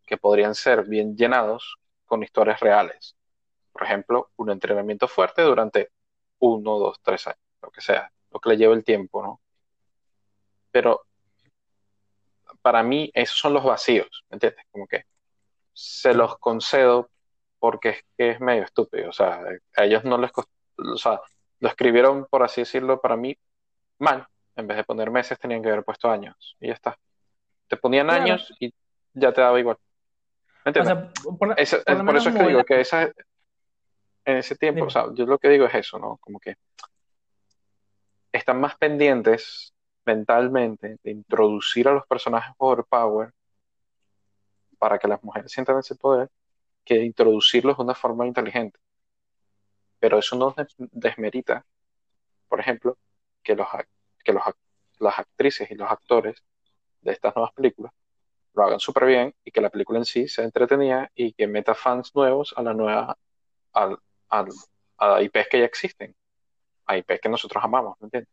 [0.06, 3.16] que podrían ser bien llenados con historias reales.
[3.76, 5.92] Por ejemplo, un entrenamiento fuerte durante
[6.40, 9.42] uno, dos, tres años, lo que sea, lo que le lleve el tiempo, ¿no?
[10.72, 11.06] Pero
[12.62, 14.64] para mí esos son los vacíos, ¿me entiendes?
[14.72, 15.04] Como que
[15.74, 17.10] se los concedo
[17.60, 19.44] porque es que es medio estúpido, o sea,
[19.76, 21.20] a ellos no les costó, o sea,
[21.60, 23.38] lo escribieron, por así decirlo, para mí
[24.00, 26.98] mal, en vez de poner meses tenían que haber puesto años, y ya está.
[27.68, 28.24] Te ponían Claro.
[28.24, 28.74] años y
[29.14, 29.76] ya te daba igual.
[30.64, 30.94] ¿Me O entiendes?
[31.14, 33.12] sea, por, Eso- por lo por menos eso es que digo que esa,
[34.26, 34.88] en ese tiempo, Dime.
[34.88, 36.18] o sea, yo lo que digo es eso, ¿no?
[36.18, 36.56] Como que
[38.32, 39.74] están más pendientes
[40.06, 43.32] mentalmente de introducir a los personajes overpower
[44.78, 46.30] para que las mujeres sientan ese poder
[46.84, 48.80] que de introducirlos de una forma inteligente.
[50.00, 51.66] Pero eso no des- desmerita,
[52.48, 52.98] por ejemplo,
[53.42, 53.68] que, los,
[54.24, 54.44] que los,
[55.00, 56.44] las actrices y los actores
[57.02, 57.92] de estas nuevas películas
[58.54, 61.76] lo hagan súper bien y que la película en sí sea entretenida y que meta
[61.76, 63.18] fans nuevos a la nueva,
[63.74, 63.98] al,
[64.40, 64.50] al-
[64.98, 66.16] a IPs que ya existen,
[66.86, 68.30] a IPs que nosotros amamos, ¿me entiendes?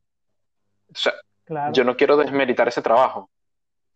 [0.91, 1.12] O sea,
[1.45, 1.73] claro.
[1.73, 3.31] yo no quiero desmeritar ese trabajo.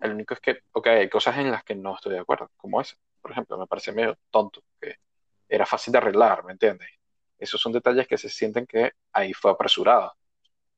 [0.00, 2.80] El único es que, ok, hay cosas en las que no estoy de acuerdo, como
[2.80, 4.96] esa, por ejemplo, me parece medio tonto, que
[5.48, 6.88] era fácil de arreglar, ¿me entiendes?
[7.38, 10.14] Esos son detalles que se sienten que ahí fue apresurado.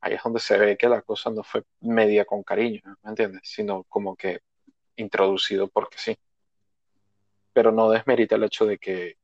[0.01, 3.43] Ahí es donde se ve que la cosa no fue media con cariño, ¿me entiendes?
[3.45, 4.41] Sino como que
[4.97, 6.17] introducido porque sí.
[7.53, 9.17] Pero no desmerita el hecho de que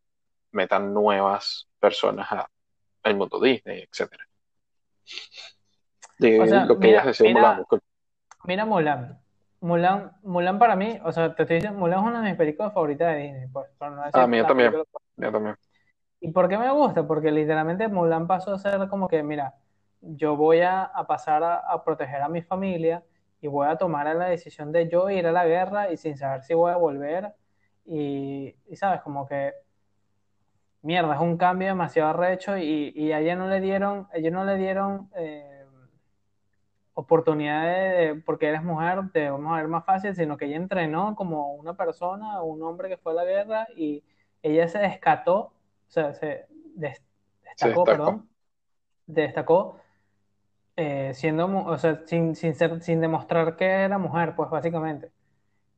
[0.55, 2.49] metan nuevas personas a-
[3.03, 4.25] al mundo Disney, etcétera.
[6.19, 7.67] De O sea, lo que mira- ellas decían mira- Mulan.
[8.45, 9.21] Mira Mulan.
[9.61, 12.73] Mulan, Mulan para mí, o sea, te estoy diciendo, Mulan es una de mis películas
[12.73, 14.71] favoritas de Disney, por, por no decir Ah, mía también.
[14.73, 15.57] película Yo también.
[16.21, 17.07] ¿Y por qué me gusta?
[17.07, 19.55] Porque literalmente Mulan pasó a ser como que, mira,
[20.01, 23.03] yo voy a, a pasar a, a proteger a mi familia
[23.41, 26.43] y voy a tomar la decisión de yo ir a la guerra y sin saber
[26.43, 27.35] si voy a volver.
[27.87, 29.53] Y, y sabes, como que,
[30.85, 34.31] mierda, es un cambio demasiado arrecho y, y a ella no le dieron, a ella
[34.31, 35.65] no le dieron eh,
[36.95, 40.57] oportunidad de, de- porque eres mujer, te vamos a ver más fácil, sino que ella
[40.57, 44.03] entrenó como una persona, un hombre que fue a la guerra y
[44.43, 45.53] ella se descató, o
[45.91, 47.03] sea, se des-
[47.57, 48.15] Se destacó, destacó.
[48.15, 48.29] perdón,
[49.07, 49.81] destacó
[50.77, 55.13] eh, siendo, o sea, sin, sin ser, sin demostrar que era mujer, pues básicamente.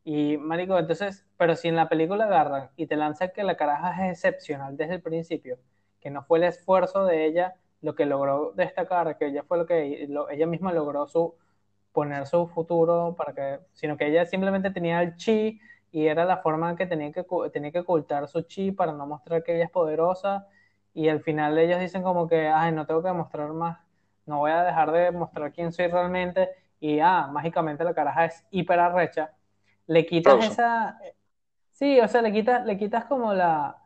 [0.08, 4.08] Y, marico, entonces, pero si en la película agarran y te lanzan que la caraja
[4.08, 5.58] es excepcional desde el principio,
[6.00, 9.66] que no fue el esfuerzo de ella lo que logró destacar, que ella fue lo
[9.66, 11.34] que ella misma logró su
[11.92, 16.36] poner su futuro para que, sino que ella simplemente tenía el chi y era la
[16.38, 19.70] forma que tenía que tenía que ocultar su chi para no mostrar que ella es
[19.72, 20.46] poderosa.
[20.94, 23.78] Y al final ellos dicen como que, ay, no tengo que demostrar más,
[24.26, 28.46] no voy a dejar de mostrar quién soy realmente y ah, mágicamente la caraja es
[28.50, 29.32] hiper arrecha,
[29.86, 30.98] le quitas esa,
[31.72, 33.78] sí, o sea, le quitas, le quitas como la,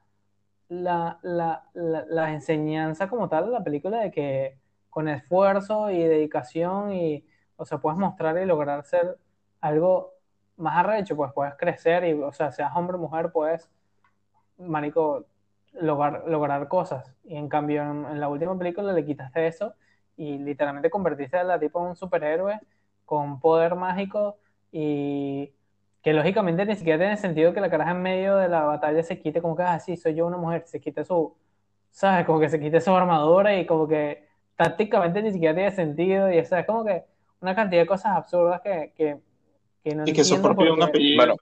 [0.69, 4.59] la, la, la, la enseñanza como tal de la película de que
[4.91, 9.19] con esfuerzo y dedicación y, o sea, puedes mostrar y lograr ser
[9.61, 10.15] algo
[10.57, 13.71] más arrecho, pues puedes crecer y, o sea, seas hombre o mujer, puedes,
[14.59, 15.27] marico,
[15.73, 17.15] lograr, lograr cosas.
[17.25, 19.75] Y en cambio, en, en la última película le quitaste eso
[20.17, 22.61] y literalmente convertiste a la tipo en un superhéroe
[23.05, 24.39] con poder mágico
[24.73, 25.53] y
[26.03, 29.19] que lógicamente ni siquiera tiene sentido que la caraja en medio de la batalla se
[29.21, 31.37] quite como que así, soy yo una mujer, se quite su,
[31.91, 32.25] ¿sabes?
[32.27, 34.27] Como que se quite su armadura y como que
[34.57, 37.05] tácticamente ni siquiera tiene sentido y o sea, es como que
[37.41, 39.19] una cantidad de cosas absurdas que, que,
[39.85, 41.17] que no Y que un porque- apellido.
[41.17, 41.37] Bueno,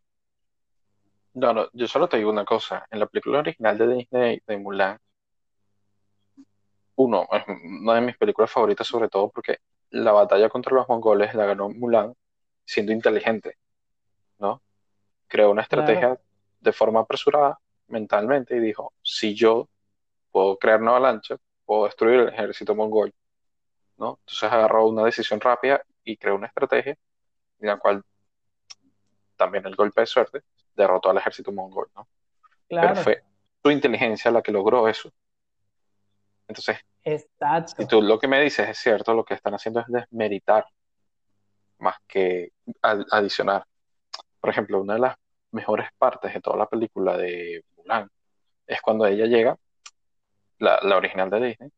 [1.34, 2.84] no, no, yo solo te digo una cosa.
[2.90, 4.98] En la película original de Disney de Mulan,
[6.96, 7.44] uno, es
[7.82, 9.58] una de mis películas favoritas, sobre todo porque
[9.90, 12.12] la batalla contra los mongoles la ganó Mulan
[12.64, 13.54] siendo inteligente,
[14.38, 14.62] ¿no?
[15.28, 16.18] creó una estrategia
[16.60, 19.68] de forma apresurada mentalmente y dijo, si yo
[20.32, 23.14] puedo crear una avalancha, puedo destruir el ejército mongol,
[23.98, 24.18] ¿no?
[24.20, 26.96] Entonces agarró una decisión rápida y creó una estrategia
[27.60, 28.02] en la cual
[29.36, 30.42] también el golpe de suerte
[30.74, 32.08] derrotó al ejército mongol, ¿no?
[32.68, 33.22] Pero fue
[33.62, 35.10] su inteligencia la que logró eso.
[36.46, 37.74] Entonces, Exacto.
[37.76, 40.66] si tú lo que me dices es cierto, lo que están haciendo es desmeritar
[41.78, 42.52] más que
[43.10, 43.64] adicionar.
[44.40, 45.16] Por ejemplo, una de las
[45.52, 48.08] mejores partes de toda la película de Mulan
[48.66, 49.56] es cuando ella llega,
[50.58, 51.70] la, la original de Disney,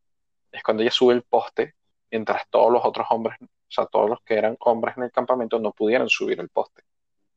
[0.51, 1.75] es cuando ella sube el poste
[2.11, 5.57] mientras todos los otros hombres, o sea, todos los que eran hombres en el campamento
[5.59, 6.83] no pudieran subir el poste.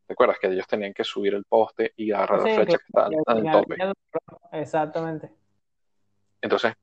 [0.08, 3.46] ¿Recuerdas que ellos tenían que subir el poste y agarrar la flecha que estaban en
[3.46, 3.76] el tope?
[4.52, 5.30] Exactamente.
[6.42, 6.74] Entonces,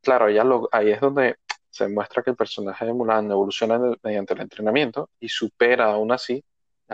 [0.00, 0.26] claro,
[0.70, 1.36] ahí es donde
[1.70, 6.44] se muestra que el personaje de Mulan evoluciona mediante el entrenamiento y supera aún así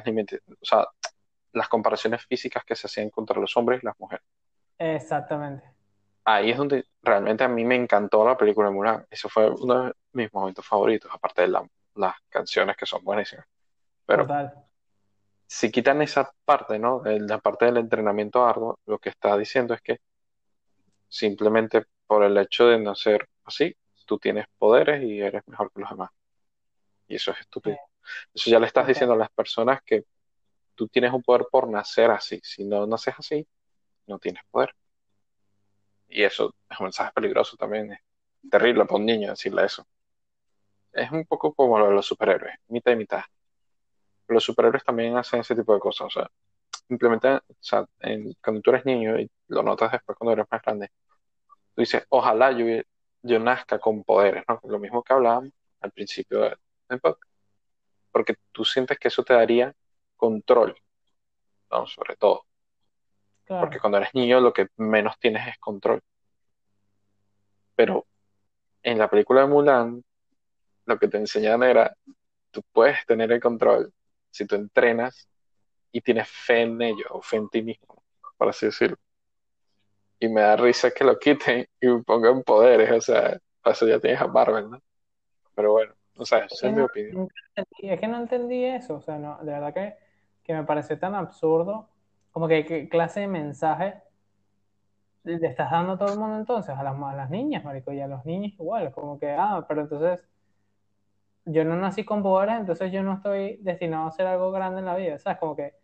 [0.05, 0.87] las, o sea,
[1.53, 4.25] las comparaciones físicas que se hacían contra los hombres y las mujeres.
[4.79, 5.65] Exactamente.
[6.25, 9.07] Ahí es donde realmente a mí me encantó la película de Mulan.
[9.11, 13.47] Eso fue uno de mis momentos favoritos, aparte de las canciones que son buenísimas.
[14.05, 14.69] Pero Total
[15.49, 17.03] si quitan esa parte, ¿no?
[17.05, 19.99] La parte del entrenamiento arduo, lo que está diciendo es que
[21.09, 23.75] simplemente por el hecho de no ser así,
[24.05, 26.11] tú tienes poderes y eres mejor que los demás.
[27.09, 27.79] Y eso es estúpido.
[28.35, 30.05] Eso ya le estás diciendo a las personas que
[30.75, 32.41] tú tienes un poder por nacer así.
[32.43, 33.47] Si no naces así,
[34.07, 34.75] no tienes poder.
[36.09, 37.93] Y eso es un mensaje peligroso también.
[37.93, 38.01] Es
[38.51, 39.87] terrible para un niño decirle eso.
[40.93, 43.23] Es un poco como lo de los superhéroes, mitad y mitad
[44.29, 46.07] los superhéroes también hacen ese tipo de cosas.
[46.07, 46.31] O sea,
[46.89, 47.87] implementan, o sea,
[48.43, 50.91] cuando tú eres niño y lo notas después cuando eres más grande,
[51.75, 52.67] tú dices, ojalá yo,
[53.23, 54.61] yo nazca con poderes, ¿no?
[54.65, 57.28] Lo mismo que hablábamos al principio del podcast.
[58.11, 59.75] Porque tú sientes que eso te daría
[60.17, 60.77] control,
[61.71, 61.87] ¿no?
[61.87, 62.45] Sobre todo.
[63.47, 66.03] Porque cuando eres niño lo que menos tienes es control.
[67.75, 68.07] Pero
[68.83, 70.05] en la película de Mulan,
[70.85, 71.95] lo que te enseñan era,
[72.51, 73.93] tú puedes tener el control
[74.31, 75.29] si tú entrenas
[75.93, 78.03] y tienes fe en ello, o fe en ti mismo,
[78.37, 78.97] por así decirlo.
[80.21, 83.87] Y me da risa que lo quiten y me pongan poderes, o sea, para eso
[83.87, 84.83] ya tienes a Marvel, ¿no?
[85.55, 87.29] Pero bueno, o sea, esa es, mi opinión.
[87.83, 89.97] Es que no entendí eso, o sea, no, de verdad que,
[90.43, 91.89] que me parece tan absurdo,
[92.33, 94.03] como que qué clase de mensaje
[95.25, 98.01] le estás dando a todo el mundo entonces, a las, a las niñas, marico, y
[98.01, 100.21] a los niños igual, como que, ah, pero entonces
[101.45, 104.87] yo no nací con poderes, entonces yo no estoy destinado a hacer algo grande en
[104.87, 105.39] la vida, ¿sabes?
[105.39, 105.75] Como que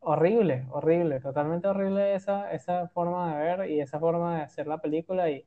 [0.00, 4.78] horrible, horrible, totalmente horrible esa, esa forma de ver y esa forma de hacer la
[4.78, 5.46] película y,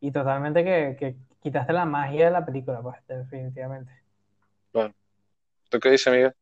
[0.00, 1.16] y totalmente que,
[1.48, 3.90] quitaste la magia de la película, pues, definitivamente.
[4.72, 4.94] Bueno,
[5.70, 6.34] ¿tú qué dices, Miguel?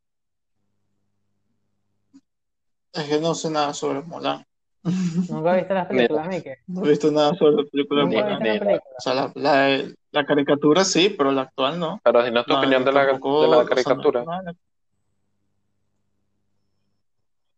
[2.92, 4.44] Es que no sé nada sobre Mulan.
[5.30, 6.58] ¿Nunca viste las películas, Mike?
[6.66, 8.42] No he visto nada sobre la película de Mulan.
[8.42, 12.00] O sea, la, la caricatura sí, pero la actual no.
[12.02, 14.24] Pero si no es tu opinión de la, de la caricatura.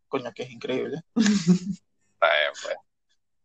[0.08, 1.00] Coño, que es increíble.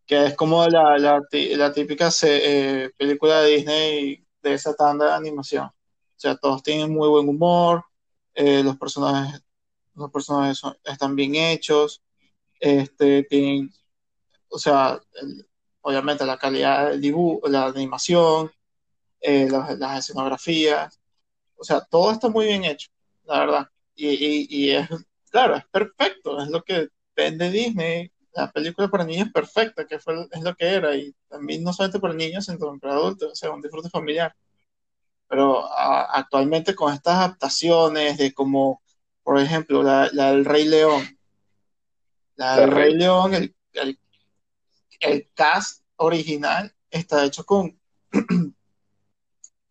[0.05, 5.13] Que es como la, la, la típica eh, película de Disney de esa tanda de
[5.13, 5.65] animación.
[5.65, 5.73] O
[6.17, 7.85] sea, todos tienen muy buen humor,
[8.33, 9.41] eh, los personajes,
[9.95, 12.01] los personajes están bien hechos,
[12.59, 13.71] este, tienen,
[14.49, 14.99] o sea,
[15.81, 18.51] obviamente la calidad del dibujo, la animación,
[19.21, 20.99] eh, las, escenografías,
[21.57, 22.89] o sea, todo está muy bien hecho,
[23.25, 23.69] la verdad.
[23.95, 24.87] Y, es,
[25.29, 28.11] claro, es perfecto, es lo que vende Disney.
[28.33, 31.71] La película para niños es perfecta, que fue, es lo que era, y también no
[31.71, 34.35] solamente para niños, sino para adultos, o sea, un disfrute familiar.
[35.27, 38.81] Pero actualmente con estas adaptaciones de como,
[39.23, 41.17] por ejemplo, la, del Rey León,
[42.35, 43.99] la del Rey León, el, el,
[44.99, 47.79] el cast original está hecho con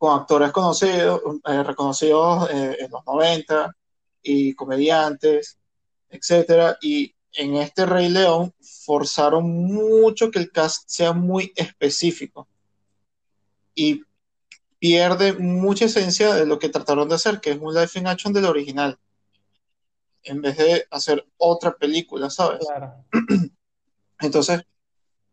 [0.02, 3.72] con actores conocidos, eh, reconocidos eh, en los 90
[4.20, 5.60] y comediantes,
[6.08, 8.53] etcétera, y en este Rey León
[8.85, 12.49] forzaron mucho que el cast sea muy específico
[13.74, 14.03] y
[14.78, 18.33] pierde mucha esencia de lo que trataron de hacer, que es un live in action
[18.33, 18.99] del original,
[20.24, 22.66] en vez de hacer otra película, ¿sabes?
[24.20, 24.62] Entonces,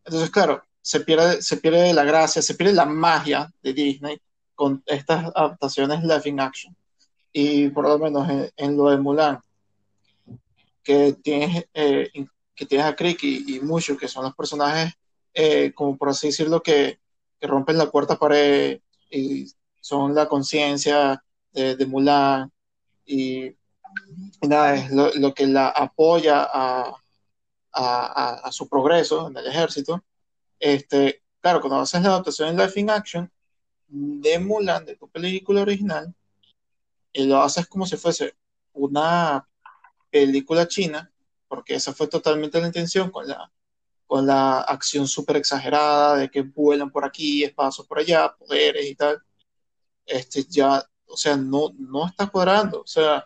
[0.03, 4.19] entonces claro, se pierde, se pierde la gracia, se pierde la magia de Disney
[4.55, 6.75] con estas adaptaciones live in action.
[7.31, 8.27] Y por lo menos
[8.57, 9.39] en, lo de Mulan,
[10.89, 12.09] que tienes, eh,
[12.55, 14.91] que tienes a Crick y, y que son los personajes,
[15.35, 16.99] eh, como por así decirlo, que,
[17.39, 18.81] que, rompen la cuarta pared
[19.11, 19.45] y
[19.79, 22.51] son la conciencia de, de, Mulan.
[23.05, 23.55] Y
[24.41, 26.93] nada, es lo, lo que la apoya a, a,
[27.73, 30.03] a, a su progreso en el ejército.
[30.59, 33.31] Este, claro, cuando haces la adaptación en live in action
[33.87, 36.15] de Mulan, de tu película original,
[37.13, 38.35] y lo haces como si fuese
[38.73, 39.47] una
[40.09, 41.11] película china,
[41.47, 43.51] porque esa fue totalmente la intención con la,
[44.07, 48.95] con la acción súper exagerada de que vuelan por aquí, espacios por allá, poderes y
[48.95, 49.21] tal.
[50.05, 52.81] Este ya, o sea, no, no está cuadrando.
[52.81, 53.25] O sea,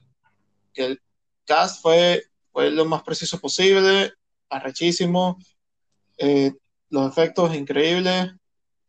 [0.74, 1.02] que el
[1.46, 4.14] cast fue, fue lo más preciso posible,
[4.50, 5.38] arrechísimo,
[6.18, 6.54] eh,
[6.90, 8.32] los efectos increíbles,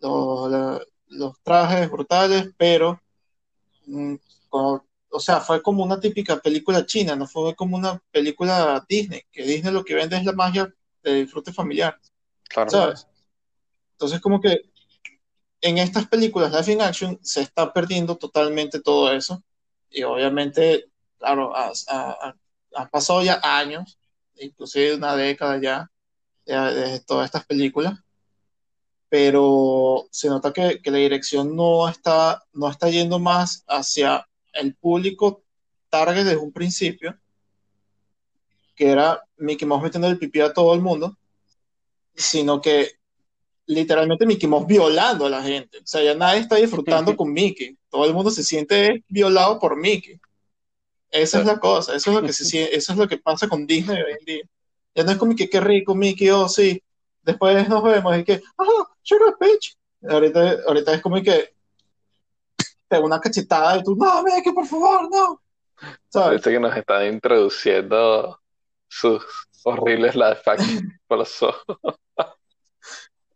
[0.01, 3.01] los, trajes brutales, pero
[3.86, 4.16] mm,
[4.49, 4.84] como-
[5.16, 9.44] o sea, fue como una típica película china, no fue como una película Disney, que
[9.44, 10.72] Disney lo que vende es la magia
[11.04, 11.96] de disfrute familiar,
[12.48, 12.68] Claro.
[12.70, 13.06] ¿sabes?
[13.92, 14.60] Entonces como que
[15.60, 19.42] en estas películas live in action se está perdiendo totalmente todo eso
[19.88, 20.86] y obviamente,
[21.18, 22.36] claro, ha- ha- ha-
[22.74, 23.96] han pasado ya años,
[24.36, 25.90] inclusive una década ya
[26.44, 27.94] de, de todas estas películas,
[29.08, 34.74] pero se nota que, que la dirección no está, no está yendo más hacia el
[34.74, 35.42] público
[35.90, 37.16] target desde un principio,
[38.74, 41.16] que era Mickey Mouse metiendo el pipí a todo el mundo,
[42.14, 42.92] sino que
[43.66, 45.78] literalmente Mickey Mouse violando a la gente.
[45.78, 47.76] O sea, ya nadie está disfrutando con Mickey.
[47.88, 50.20] Todo el mundo se siente violado por Mickey.
[51.11, 53.46] Esa es la cosa, eso es lo que se sie- eso es lo que pasa
[53.48, 54.42] con Disney hoy en día.
[54.96, 56.82] Ya no es como que qué rico Mickey, oh sí.
[57.22, 59.76] Después nos vemos y que, ah, sugar bitch.
[60.09, 61.55] Ahorita, ahorita es como que
[62.99, 65.40] te una cachetada y tú, no, Mickey, por favor, no.
[66.09, 66.28] ¿Sabes?
[66.40, 68.40] Parece que nos están introduciendo
[68.88, 69.24] sus
[69.64, 71.78] horribles live action por los ojos.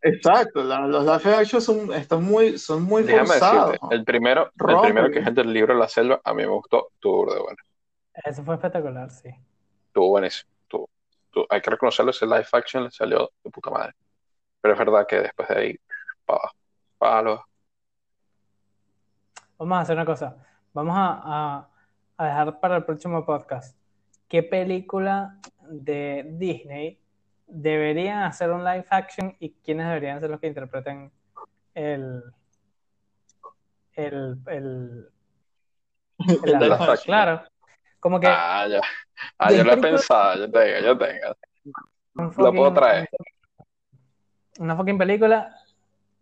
[0.01, 3.73] Exacto, la- los live action son, están muy, son muy Déjame forzados.
[3.73, 6.49] decirte, el primero, el primero que es el del libro La Selva, a mí me
[6.53, 7.57] gustó, estuvo de bueno,
[8.25, 9.29] Eso fue espectacular, sí.
[9.89, 10.49] estuvo buenísimo.
[10.63, 10.89] estuvo-
[11.27, 13.93] estuvo- hay que reconocerlo, ese live action le salió de puta madre.
[14.61, 15.77] Pero es verdad que después de ahí,
[16.25, 16.39] pa,
[16.99, 17.45] palo.
[19.59, 20.37] Vamos a hacer una cosa.
[20.73, 21.69] Vamos a, a-
[22.17, 23.77] a dejar para el próximo podcast.
[24.29, 25.39] ¿Qué película
[25.69, 27.01] de Disney
[27.47, 31.11] deberían hacer un live action y quiénes deberían ser los que interpreten
[31.75, 32.23] el,
[33.95, 35.09] el, el,
[36.45, 36.99] el El?
[37.05, 37.43] Claro.
[38.01, 38.81] Como que Ah, ya.
[39.39, 41.37] Ah, yo lo he pensado, yo tengo, yo tengo.
[42.37, 43.09] Lo puedo traer.
[44.61, 45.55] Una fucking película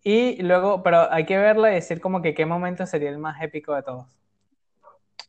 [0.08, 3.42] y luego, pero hay que verla y decir como que qué momento sería el más
[3.42, 4.06] épico de todos.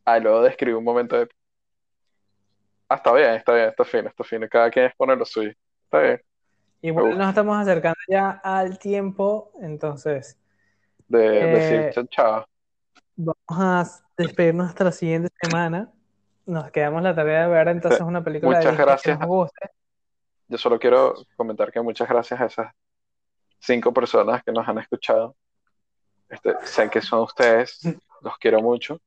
[0.04, 1.28] Ah, luego describo un momento de...
[2.88, 4.48] Ah, está bien, está bien, está fino, está fino.
[4.48, 5.52] Cada quien expone lo suyo.
[5.84, 6.22] Está bien.
[6.80, 10.38] Igual nos estamos acercando ya al tiempo, entonces
[11.08, 12.46] De Eh, decir chao, chao.
[13.16, 13.84] vamos a
[14.16, 15.92] despedirnos hasta la siguiente semana.
[16.46, 19.18] Nos quedamos la tarea de ver entonces una película de Muchas que gracias.
[19.18, 19.70] nos guste.
[20.46, 22.72] Yo solo quiero comentar que muchas gracias a esas
[23.58, 25.36] cinco personas que nos han escuchado.
[26.28, 27.80] Este, sé que son ustedes,
[28.20, 29.00] los quiero mucho.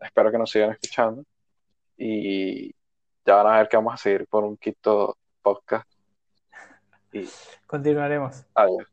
[0.00, 1.24] Espero que nos sigan escuchando.
[1.96, 2.74] Y
[3.24, 5.88] ya van a ver que vamos a seguir por un quinto podcast.
[7.12, 7.28] Y
[7.66, 8.44] Continuaremos.
[8.54, 8.86] adiós.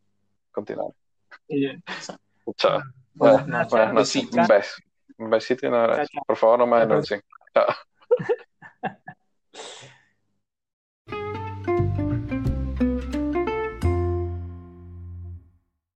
[1.99, 2.19] Sea,
[2.55, 2.81] Chao.
[3.13, 3.71] buenas Buenas noches.
[3.71, 4.29] Buenas noches.
[4.33, 4.75] Un beso.
[5.17, 6.09] Un besito y un abrazo.
[6.25, 7.21] Por favor, no me denuncien.
[7.53, 7.67] Chao.